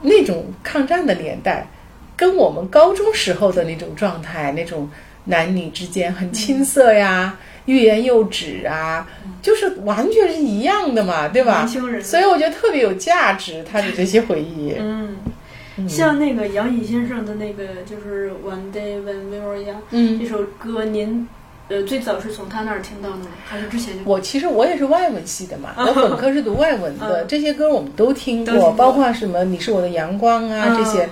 [0.02, 1.68] 那种抗战的年代，
[2.16, 4.88] 跟我们高中时候的那种状态，那种
[5.26, 7.36] 男女之间很青涩呀。
[7.70, 9.08] 欲言又止啊，
[9.44, 11.68] 就是完全是一样的嘛，对吧？
[12.02, 14.74] 所以我觉得特别有价值，他的这些回忆。
[14.80, 15.18] 嗯，
[15.88, 19.82] 像那个杨颖先生的那个就是《One Day When We Were Young》
[20.20, 21.28] 这首歌，您
[21.70, 23.28] 呃最早是从他那儿听到的吗？
[23.46, 24.02] 还是之前就？
[24.10, 31.08] 我其实我也是外文系的嘛，我本科是读外文的， 这些歌我们都听过，包括什么《你是我的阳光》啊这些，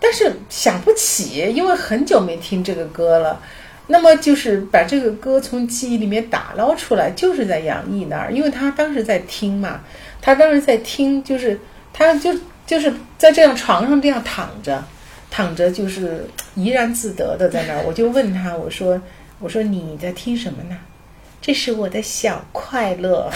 [0.00, 3.40] 但是想不起，因为很久没听这个歌了。
[3.88, 9.80] 那么就是把这个歌从记忆里面打捞出来，就是在杨毅那儿，因为他当时在听嘛，
[10.20, 11.58] 他当时在听，就是
[11.92, 12.34] 他就
[12.66, 14.82] 就是在这样床上这样躺着，
[15.30, 16.26] 躺着就是
[16.56, 17.82] 怡然自得的在那儿。
[17.86, 19.00] 我就问他，我说
[19.38, 20.76] 我说你在听什么呢？
[21.40, 23.30] 这是我的小快乐，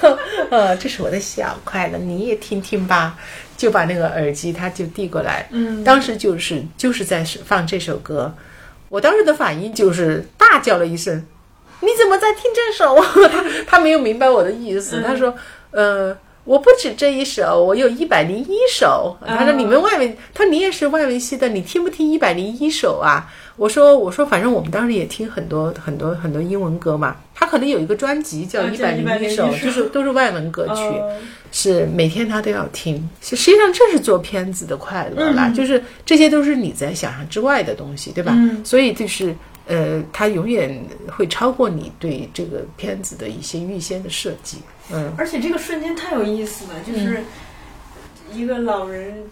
[0.50, 3.18] 呃，这是我的小快乐，你也听听吧。
[3.56, 8.34] 就把那个耳机他就递过来，嗯，当时就是就是在放这首歌。
[8.94, 11.26] 我当时的反应就是大叫了一声
[11.82, 12.94] ：“你怎么在听这首？”
[13.28, 15.34] 他他没有明白我的意思，他说
[15.72, 27.16] ：“呃，我不止这一首，我有一百零一首。”他说：“你们外文，他说你也是外文系的，你听不听一百零一首啊？”我说：“我说，反正我们当时也听很多很多很多英文歌嘛。
[27.34, 30.82] 他可能有一个专辑叫一百零一首，就是都是外文歌曲，
[31.52, 33.08] 是每天他都要听。
[33.22, 38.36] 实际上这是做片子的快乐啦，就是这些都是你在想象之外的东西，对吧？
[38.64, 39.34] 所以就是
[39.66, 44.58] 呃，他永远会超过你对这个片子的一些预先的设计。
[44.92, 47.22] 嗯，而且这个瞬间太有意思了，就是
[48.32, 49.24] 一个老人。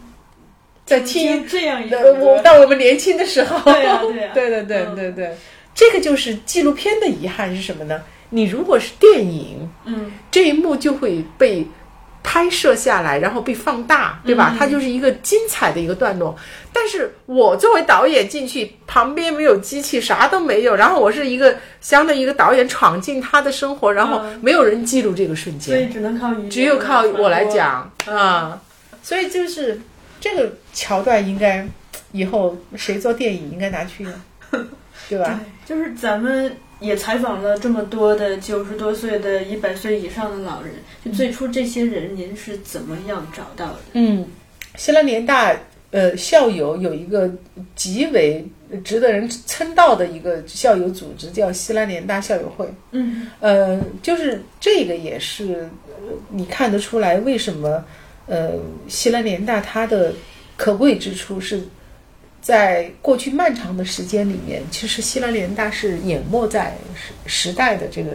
[0.84, 5.36] 在听这样一个，我到我们年轻的时候，对呀，对呀，对对对对对，
[5.72, 8.02] 这个就是纪录片的遗憾是什么呢？
[8.30, 11.64] 你如果是电影，嗯，这一幕就会被
[12.22, 14.54] 拍摄下来，然后被放大，对吧？
[14.58, 16.36] 它就是一个精彩的一个段落。
[16.72, 28.60] 但是我作为导演进去，旁边没有机器，啥都没有，然后我是一个相当于一个导演闯进他的生活，然后没有人记录这个瞬间，所以只能靠只有靠我来讲啊，
[29.02, 29.80] 所以就是。
[30.24, 31.66] 这个桥段应该
[32.12, 34.12] 以后谁做电影应该拿去用，
[35.08, 35.40] 对吧？
[35.66, 40.74] 对，就是咱们也采访了这么多的九十多岁的、一百岁以上的老人，
[41.04, 43.78] 就最初这些人您是怎么样找到的？
[43.92, 44.26] 嗯，
[44.76, 45.56] 西南联大
[45.92, 47.30] 呃校友有一个
[47.74, 48.44] 极为
[48.84, 52.68] 值得人称道的一个校友组织，叫西南联大校友会。
[52.90, 55.68] 嗯，呃，就是这个也是
[56.30, 57.84] 你看得出来为什么。
[58.28, 58.52] 呃，
[58.86, 60.14] 西南联大它的
[60.56, 61.60] 可贵之处是，
[62.42, 68.10] 在过去漫长的时间里面，其实西南联大是淹没在时时代的这个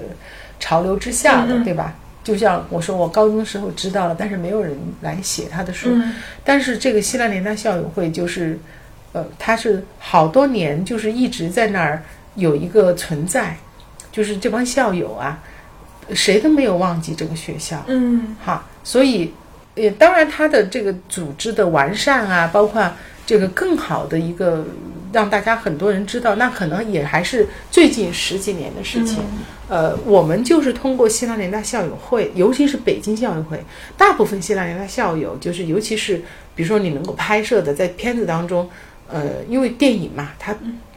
[0.59, 1.95] 潮流之下的，对吧？
[2.23, 5.89] 就像我说，我高中的时候知道了，但是没有人来写他的书。
[6.43, 8.59] 但是这个西南联大校友会就是，
[9.13, 12.03] 呃，他是好多年就是一直在那儿
[12.35, 13.55] 有一个存在，
[14.11, 15.41] 就是这帮校友啊，
[16.13, 17.81] 谁都没有忘记这个学校。
[17.87, 19.33] 嗯，好，所以。
[19.75, 22.91] 也当然，他的这个组织的完善啊，包括
[23.27, 24.65] 这个更好的一个
[25.11, 29.19] 让大家很多人知道，那可能也还是最近十几年的事情。
[29.67, 33.61] 呃，我们就是通过西南联大校友会，尤其是北京校友会，
[33.97, 36.23] 大部分西南联大校友，就是尤其是
[36.55, 38.69] 比如说你能够拍摄的，在片子当中，
[39.09, 40.55] 呃，因为电影嘛，它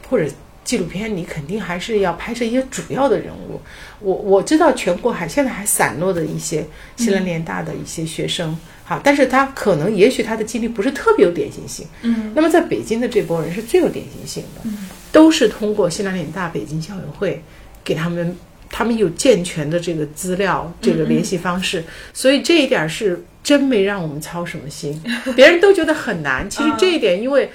[0.09, 0.25] 或者
[0.63, 3.59] 纪录片，你肯定还是要拍摄一些主要的人物。
[3.99, 8.57] 我我知道全国还现在还散落的一些西南联大的一些学生。
[8.83, 11.87] 好，但是他可能也许他的经历不是特别有典型性。
[12.01, 17.41] 嗯，那么在北京的这波人是最有典型性的，嗯，都是通过西南联大北京校友会
[17.85, 18.35] 给他们，
[18.69, 21.83] 他们有健全的这个资料，这个联系方式，
[22.13, 25.01] 所以这一点是真没让我们操什么心，
[25.37, 26.49] 别人都觉得很难。
[26.49, 27.49] 其实 这一点，因为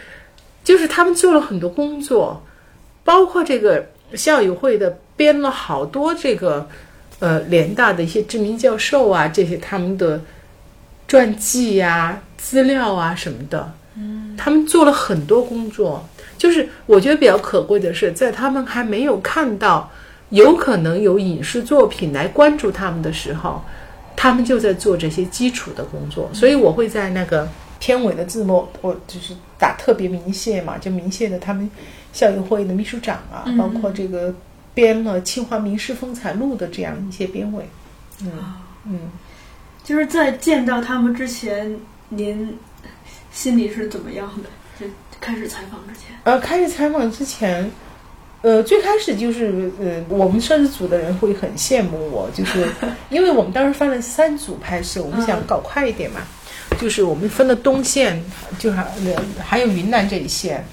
[0.65, 2.43] 就是他们做了很多工作，
[3.07, 6.69] 包括这个校友会的编了好多这个
[7.21, 10.21] 呃联大的一些知名教授啊，这些他们的。
[11.09, 16.05] 传记呀、资料啊什么的，嗯，他们做了很多工作。
[16.37, 19.89] 就是我觉得比较可贵的是，在他们还没有看到
[20.31, 23.63] 有可能有影视作品来关注他们的时候，
[24.17, 26.29] 他们就在做这些基础的工作。
[26.33, 27.49] 所以我会在那个
[27.79, 31.71] 片尾的字幕，我就是打特别明谢嘛，就明谢的他们
[32.17, 34.35] 校友会的秘书长啊，包括这个
[34.73, 37.69] 编了《清华名师风采录》的这样一些编委。
[38.23, 38.33] 嗯
[38.87, 39.01] 嗯。
[39.85, 42.57] 就是在见到他们之前，您
[43.31, 44.49] 心里是怎么样的？
[44.81, 44.91] 就
[45.21, 47.71] 开始采访之前，呃，开始采访之前，
[48.43, 52.67] 呃，最开始就是呃，我们摄制组的人会很羡慕我，就是
[53.11, 56.21] 因为我们当时分了三组拍摄，我们想搞快一点嘛，
[56.81, 58.21] 就是我们分了东线，
[58.59, 58.79] 就是
[59.39, 60.67] 还有云南这一线，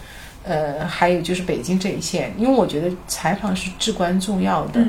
[0.44, 4.80] 呃，还有就是北京这一线，因为我觉得采访是至关重要的，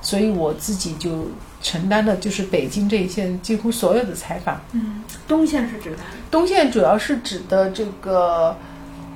[0.00, 1.28] 所以我自己就。
[1.64, 4.60] 承担的就是北京这一线几乎所有的采访。
[4.72, 5.98] 嗯，东线是指的？
[6.28, 8.56] 东线主要是指的这个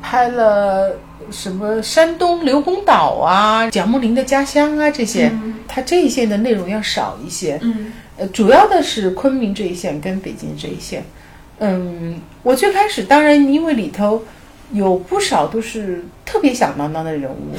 [0.00, 0.96] 拍了
[1.28, 5.32] 什么山东刘公岛啊、蒋梦麟的家乡啊这些，
[5.66, 7.58] 它这一线的内容要少一些。
[7.64, 11.02] 嗯，呃，主要的是昆明这一线跟北京这一线。
[11.58, 14.22] 嗯，我最开始当然因为里头
[14.72, 17.56] 有不少都是特别响当当的人物。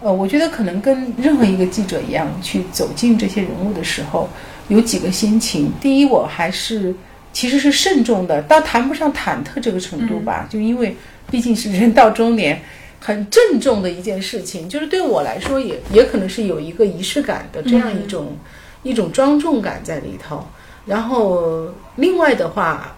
[0.00, 4.28] 呃，我觉得可能跟任何一个记者一样，去走进这些人物的时候，
[4.68, 5.72] 有几个心情。
[5.80, 6.94] 第一，我还是
[7.32, 10.96] 其实是慎重的，倒谈不上忐忑这个程度吧，就因为
[11.30, 12.62] 毕竟是人到中年，
[13.00, 18.36] 很郑重的一件事情，就是对我来说也也可能是有一个仪式感的这样一种、
[18.84, 20.46] 一种庄重感在里头。
[20.86, 22.94] 然后另外的话，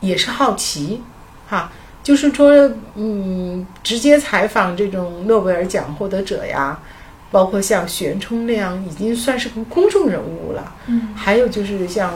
[0.00, 1.00] 也是好奇，
[1.48, 1.72] 哈。
[2.02, 2.50] 就是说，
[2.94, 6.80] 嗯，直接采访这种诺贝尔奖获得者呀，
[7.30, 10.74] 包括像许渊冲那样，已经算是个公众人物了。
[10.86, 12.14] 嗯，还有就是像，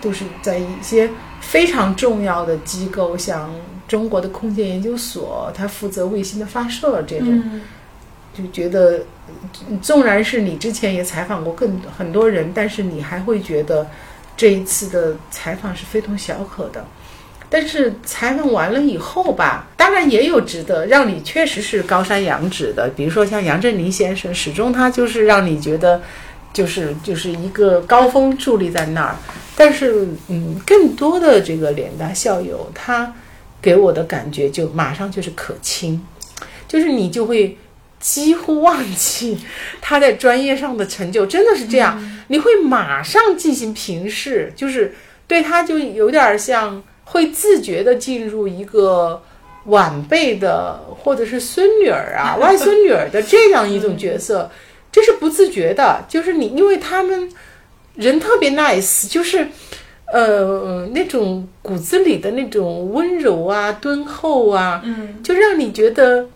[0.00, 1.10] 都是在一些
[1.40, 3.52] 非常重要的机构，像
[3.86, 7.60] 中国的空间研究所，他负责卫星的发射这种，
[8.32, 9.00] 就觉得，
[9.82, 13.86] 纵然是你之前也采访过更很多人，但是你还会觉得
[14.36, 16.82] 这一次的采访是非同小可的。
[17.48, 26.02] 但是采访完了以后吧，当然也有值得让你确实是高山仰止的，比如说像杨振宁先生，始终他就是让你觉得，
[26.52, 29.16] 就是就是一个高峰伫立在那儿。
[29.56, 33.14] 但是，嗯，更多的这个联大校友，他
[33.62, 36.04] 给我的感觉就马上就是可亲，
[36.66, 37.56] 就是你就会
[38.00, 39.38] 几乎忘记
[39.80, 44.94] 他在专业上的成就，真的是这样，你会马上进行平视，就是
[45.28, 46.82] 对他就有点像。
[47.06, 49.22] 会自觉的进入一个
[49.64, 54.50] 晚辈的，或者是孙女儿啊、 外孙女儿的这样一种角色，
[54.92, 56.04] 这是不自觉的。
[56.08, 57.30] 就是你，因为他们
[57.94, 59.48] 人特别 nice，就是
[60.12, 66.28] 呃那种骨子里的那种温柔啊、敦厚啊，嗯，就让你觉得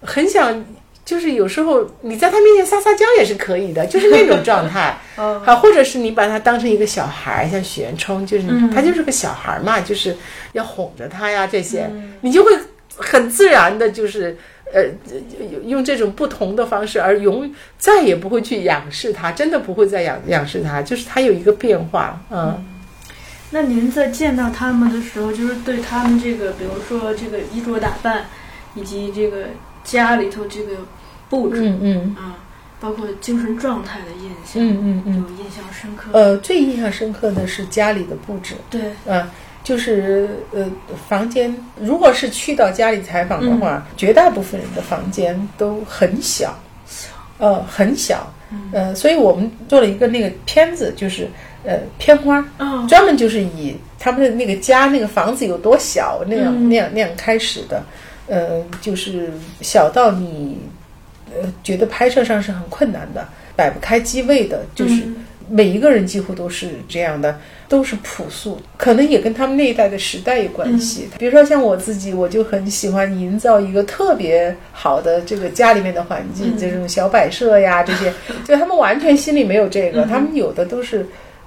[0.00, 0.64] 很想。
[1.06, 10.16] 就是有时候你在他面前撒撒娇也是可以的， 就是那种状态，好，或者是你把他当成一个小孩，像许渊冲，就是他就是个小孩嘛，就是
[10.52, 11.88] 要哄着他呀，这些。
[12.22, 12.52] 你就会
[12.96, 14.36] 很自然的，就是
[14.74, 14.82] 呃
[15.64, 22.64] 用这种不同的方式，而永再也不会去仰视他，真的不会再仰仰视他，就是他有一个变化，嗯。
[23.50, 28.24] 那您在见到他们的时候，就是对他们这个，比如说这个衣着打扮，
[28.74, 29.44] 以及这个
[29.86, 30.72] 家里头这个。
[31.28, 32.16] 布置，嗯嗯。
[32.16, 32.38] 啊，
[32.78, 36.10] 包括精神状态的印象，嗯嗯嗯，有印象深刻。
[36.12, 38.80] 呃，最印象深刻的是家里的布置，对，
[39.12, 39.28] 啊，
[39.64, 40.70] 就是呃，
[41.08, 46.56] 房间，如果是去到家里采访的话，绝大部分人的房间都很小，
[46.86, 47.08] 小，
[47.38, 48.32] 呃，很小，
[48.70, 51.28] 呃，所以我们做了一个那个片子，就是
[51.64, 52.40] 呃片花，
[52.88, 57.82] 专门就是以他们的那个家那个房子有多小那样那样那样开始的，
[58.28, 60.58] 呃，就是小到你。
[61.38, 65.02] 呃，觉得拍摄上是很困难的，摆不开机位的，就是
[65.50, 71.08] 每一个人几乎都是这样的，都是朴素，可能也跟他们那一代的时代有关系。
[71.18, 78.10] 比如说像我自己，我就很喜欢营造一个特别好的这个家里面的环境，这种小摆设呀这些，
[78.46, 81.06] 就他们完全心里没有这个，他们有的都是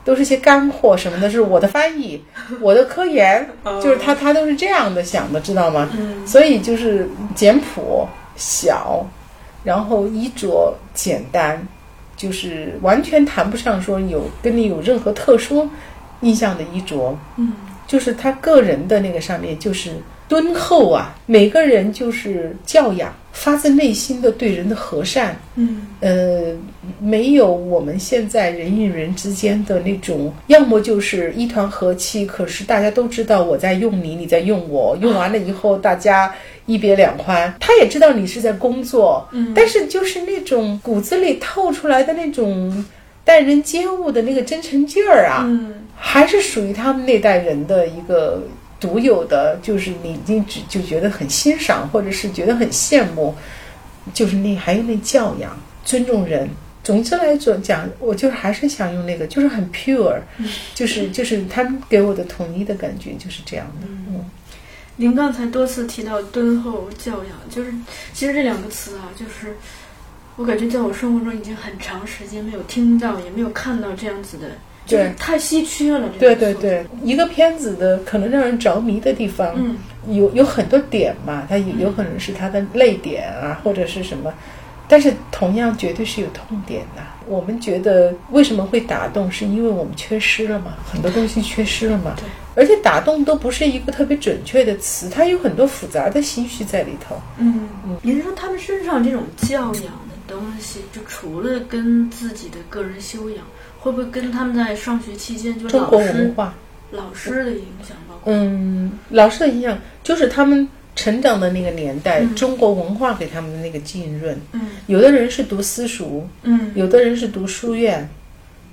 [0.09, 2.19] 都是些干货什么的，是我的翻译，
[2.59, 5.87] 我的科研，就是他他都是这样的想的，知道吗？
[6.25, 9.05] 所以就是简朴小。
[9.63, 11.61] 然后衣着简单，
[12.15, 15.69] 就是完全谈不上说有跟你有任何特殊
[16.21, 17.53] 印象的衣着，嗯，
[17.85, 19.91] 就是他个人的那个上面就是
[20.29, 26.53] 敦厚啊，每个人就是教养，发自内心的对人的和善，嗯，呃，
[26.99, 36.33] 没有我们现在人与人之间的那种，要么就是一团和气，可是大家都知道我在用你，你在用我，用完了以后大家。
[36.65, 42.85] 一别两宽，他也知道你是在工作，嗯，但是就是那种骨子里透出来的那种
[43.23, 48.43] 待人接物的那个真诚劲儿啊，嗯，还是属于他们那代人的一个
[48.79, 53.35] 独有的，就是你已经只就觉得很欣赏，或者是觉得很羡慕，
[54.13, 56.49] 就是那还有那教养、尊重人。
[56.81, 60.19] 总之来说讲，我就是还是想用那个，就是很 pure，
[60.73, 64.25] 就是就是他们给我的统一的感觉就是这样的，嗯。
[64.95, 67.73] 您刚才多次提到敦厚教养，就是
[68.13, 69.55] 其实这两个词啊，就是
[70.35, 74.47] 我感觉在我生活中已经很长时间没有听到，也没有看到这样子的，
[74.89, 76.09] 就是太稀缺了。
[76.19, 79.77] 对对对，一个片子的可能让人着迷的地方，嗯，
[80.07, 84.33] 有有很多点嘛，它有有可能是它的泪点啊，或者是什么。
[84.91, 87.03] 但是同样绝对是有痛点的。
[87.27, 92.15] 我们觉得为什么会打动，是因为我们缺失了嘛，很多东西缺失了嘛。
[92.17, 92.25] 对。
[92.55, 97.15] 而且打动都不是一个特别准确的词，它有很多复杂的心绪在里头。
[97.37, 97.95] 嗯嗯。
[98.01, 103.43] 您是说他们身上这种教养的东西，就除了跟自己的个人修养，
[103.79, 106.53] 会不会跟他们在上学期间就中国文化、
[106.91, 107.97] 老师的影响？
[108.07, 110.67] 包括嗯，老师的影响就是他们。
[110.95, 114.37] 成长的那个年代，中国文化给他们的那个浸润。
[114.51, 118.05] 嗯，有的人是读私塾，嗯，有的人是读书院，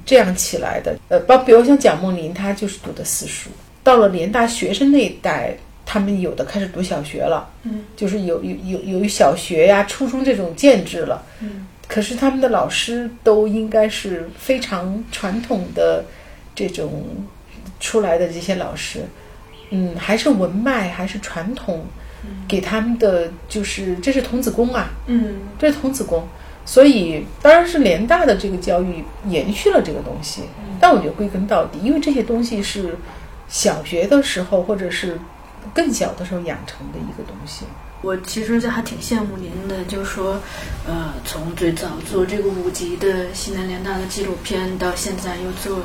[0.05, 0.99] 这样起来的。
[1.09, 3.49] 呃，包比如像蒋梦麟，他就是读的私塾。
[3.85, 5.57] 到了联大学生那一代，
[5.87, 11.67] 他们有的开始读小学了，嗯，就是有有有有小学呀、初中这种建制了，嗯。
[11.89, 16.05] 可是他们的老师都应该是非常传统的
[16.55, 17.05] 这种
[17.79, 19.01] 出来的这些老师，
[19.71, 21.87] 嗯，还是文脉，还是传统。
[22.49, 26.27] 给他们的就是这是童子功啊，嗯，这是童子功，
[26.65, 30.43] 所以当然是联大的这个教育延续了这个东西，
[30.81, 32.97] 但我觉得归根到底，因为这些东西是
[33.47, 35.17] 小学的时候或者是
[35.75, 37.65] 更小的时候养成的一个东西。
[38.03, 40.39] 我其实就还挺羡慕您的，就是说，
[40.87, 45.81] 呃，从最早做这个五级的西南联大的纪录片，到现在又做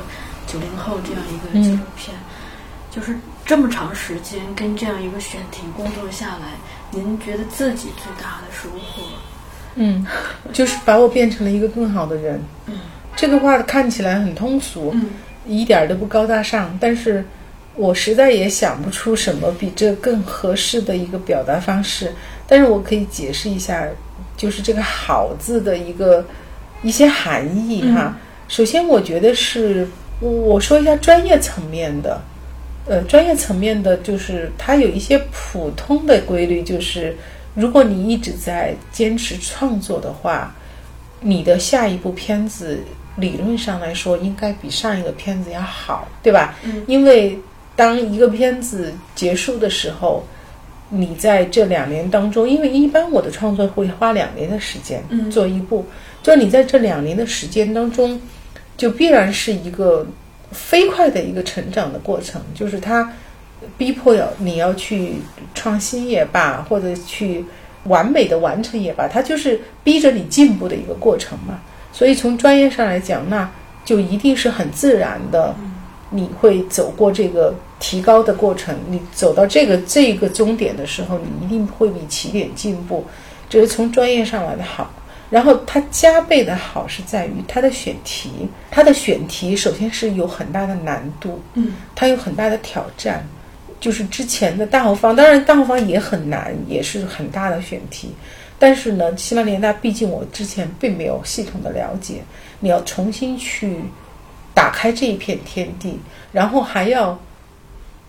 [0.46, 2.16] 九零后这样一个纪录片，
[2.90, 3.16] 就是。
[3.44, 6.52] 这么长时间跟这样一个选题工作下来，
[6.92, 9.02] 您觉得自己最大的收获？
[9.74, 10.06] 嗯，
[10.52, 12.40] 就是把我变成了一个更好的人。
[12.66, 12.78] 嗯，
[13.16, 15.06] 这个话看起来很通俗，嗯，
[15.44, 17.24] 一点都不高大上，但是
[17.74, 22.12] 我实在也想不出什么比这更合适的一个表达方式。
[22.46, 23.86] 但是我可以解释一下，
[24.36, 26.24] 就是这个“好”字的一个
[26.82, 28.16] 一些含义哈。
[28.48, 29.88] 首先，我觉得是
[30.20, 32.20] 我说一下专业层面的。
[32.84, 37.16] 呃，专业层面的，就是它有一些普通的规律，就是
[37.54, 40.52] 如果你一直在坚持创作的话，
[41.20, 42.80] 你的下一部片子
[43.16, 46.56] 理论上来说应该比上一个片子要好，对吧？
[46.64, 46.82] 嗯。
[46.88, 47.38] 因为
[47.74, 50.24] 当一个片子结束的时候，
[50.88, 55.84] 你在这两年当中，因为一般我的创作会花两年的时间做一部，
[56.22, 58.20] 就你在这两年的时间当中，
[58.76, 60.06] 就必然是一个。
[60.54, 63.10] 飞快的一个成长的过程，就是它
[63.78, 65.14] 逼迫要你要去
[65.54, 67.42] 创新也罢，或者去
[67.84, 71.58] 完美的完成也罢，它就是逼着你进步的一个过程嘛。
[71.90, 73.50] 所以从专业上来讲，那
[73.82, 75.54] 就一定是很自然的，
[76.12, 78.78] 你会走过这个提高的过程。
[78.88, 83.04] 你走到这个这个终点的时候，你一定会比起点进步，
[83.48, 84.90] 这是从专业上来的好。
[85.30, 88.30] 然后它加倍的好是在于它的选题，
[88.70, 93.26] 它的选题首先是有很大的难度，嗯，它有很大的挑战，
[93.80, 98.10] 就是之前的大后方，当然大后方也很难，也是很大的选题，
[98.58, 102.22] 但是呢，西南联大毕竟我之前并没有系统的了解，
[102.60, 103.78] 你要重新去
[104.54, 105.98] 打开这一片天地，
[106.32, 107.18] 然后还要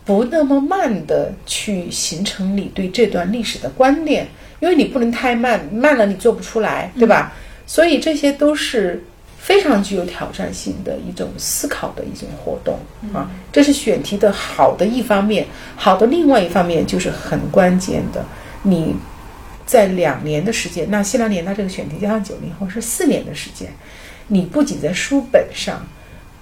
[0.06, 4.28] 不那么慢的去形成你对这段历史的观念。
[4.60, 7.34] 因为你不能太慢，慢了你做不出来，对吧？
[7.68, 9.04] 所以这些都是
[9.38, 12.80] 非常具有挑战性的一种思考的一种活动
[13.14, 13.30] 啊。
[13.52, 18.24] 这是选题的好的一方面，好的另外一方面就是很关键的。
[18.62, 18.96] 你
[19.66, 23.70] 在两年的时间，那西南联大这个选题加上九零后是四年的时间，
[24.28, 25.86] 你不仅在书本上，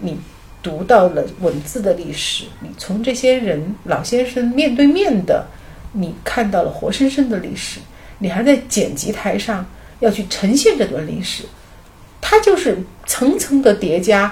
[0.02, 0.20] 你
[0.62, 5.46] 读到了文字的历史，你从这些人老先生面对面的，
[5.94, 7.80] 你看到了活生生的历史。
[8.20, 9.66] 你还在剪辑台上
[10.00, 11.44] 要去呈现这段历史，
[12.22, 12.78] 它就是
[13.08, 14.32] 层层的叠加。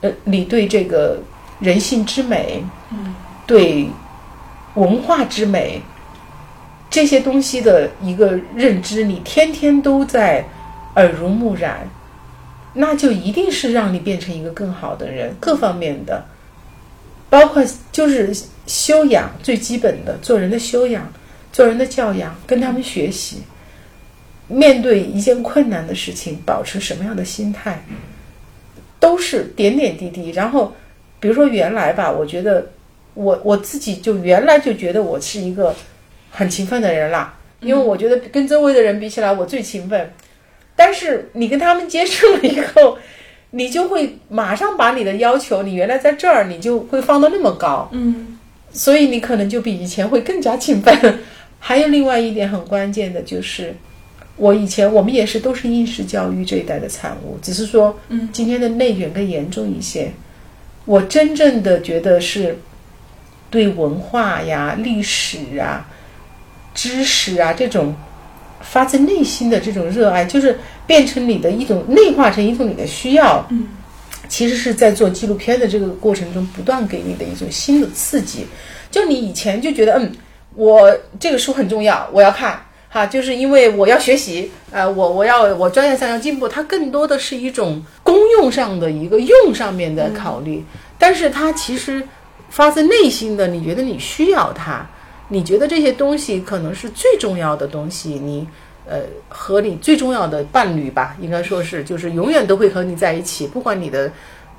[0.00, 1.20] 呃，你对这个
[1.60, 2.64] 人性之美，
[3.46, 3.86] 对
[4.74, 5.82] 文化之美
[6.88, 10.42] 这些东西的一个认知，你天天都在
[10.94, 11.86] 耳濡目染，
[12.74, 15.34] 那就一定是让你变成一个更好的人。
[15.40, 16.24] 各方面的，
[17.30, 18.34] 包括就是
[18.66, 21.12] 修养最基本的做人的修养。
[21.50, 23.38] 做人的教养，跟他们学习，
[24.48, 27.82] 面对一件困难的事情，保持什么样的心态，
[29.00, 30.30] 都是点点滴滴。
[30.30, 30.74] 然后，
[31.18, 32.70] 比如说原来吧，我觉得
[33.14, 35.74] 我我自己就原来就觉得我是一个
[36.30, 40.12] 很勤奋的人啦，因为我觉得跟周围的人比起来，我最勤奋。
[40.78, 42.96] 但是你跟他们接触了以后，
[43.50, 48.38] 你就会马上把你的要求，你原来在这儿，你就会放到那么高，嗯，
[48.70, 51.18] 所以你可能就比以前会更加勤奋。
[51.58, 53.74] 还有另外一点很关键的就是，
[54.36, 60.12] 我以前我们也是都是应试教育这一代的产物，只是说，嗯，今天的内卷更严重一些。
[60.84, 62.56] 我真正的觉得是，
[63.50, 65.88] 对文化呀、历史啊、
[66.72, 67.96] 知识啊这种
[68.60, 73.46] 发自内心的这种热爱，就是变成你的一种内化成一种你的需要。
[73.50, 73.66] 嗯，
[74.28, 78.46] 其实是在做纪录片的这个过程中，不断给你的一种新的刺激。
[78.90, 80.12] 就你以前就觉得，嗯。
[80.54, 90.64] 我这个书很重要，我要看哈，就是因为我要学习，呃，我我要我专业上要进步，它更多的是一种功用上的一个用上面的考虑，
[90.98, 92.02] 但是它其实
[92.50, 94.84] 发自内心的，你觉得你需要它，
[95.28, 98.46] 你觉得这些东西可能是最重要的东西，你
[98.86, 104.10] 呃和你最重要的伴侣吧，应该说是就是永远都会和你在一起，不管你的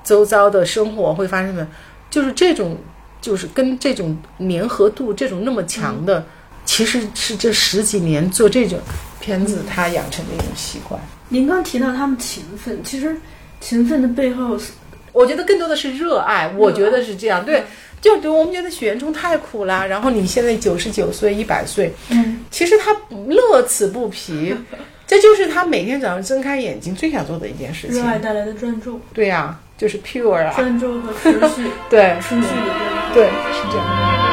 [0.03, 1.67] 周遭的生活会发生什么，
[2.09, 2.77] 就是这种
[3.19, 6.23] 就是跟这种粘合度这种那么强的，
[6.65, 8.79] 其实是这十几年做这种
[9.19, 11.01] 片子他养成的一种习惯。
[11.29, 13.15] 您刚提到他们勤奋，其实
[13.59, 14.57] 勤奋的背后，
[15.19, 16.49] 我觉得更多的是热爱。
[16.55, 17.63] 我觉得是这样，对，
[17.99, 22.95] 就对我们觉得许渊冲太苦了，然后你现在九十九岁、一百岁，嗯，其实他
[23.27, 24.55] 乐此不疲，
[25.05, 28.01] 这就是他每天早上睁开眼睛最想做的一件事情。
[28.01, 34.28] 热爱带来的专注，对呀，就是 pure 啊，专注和持续， 对，持续的专注，对，是这样。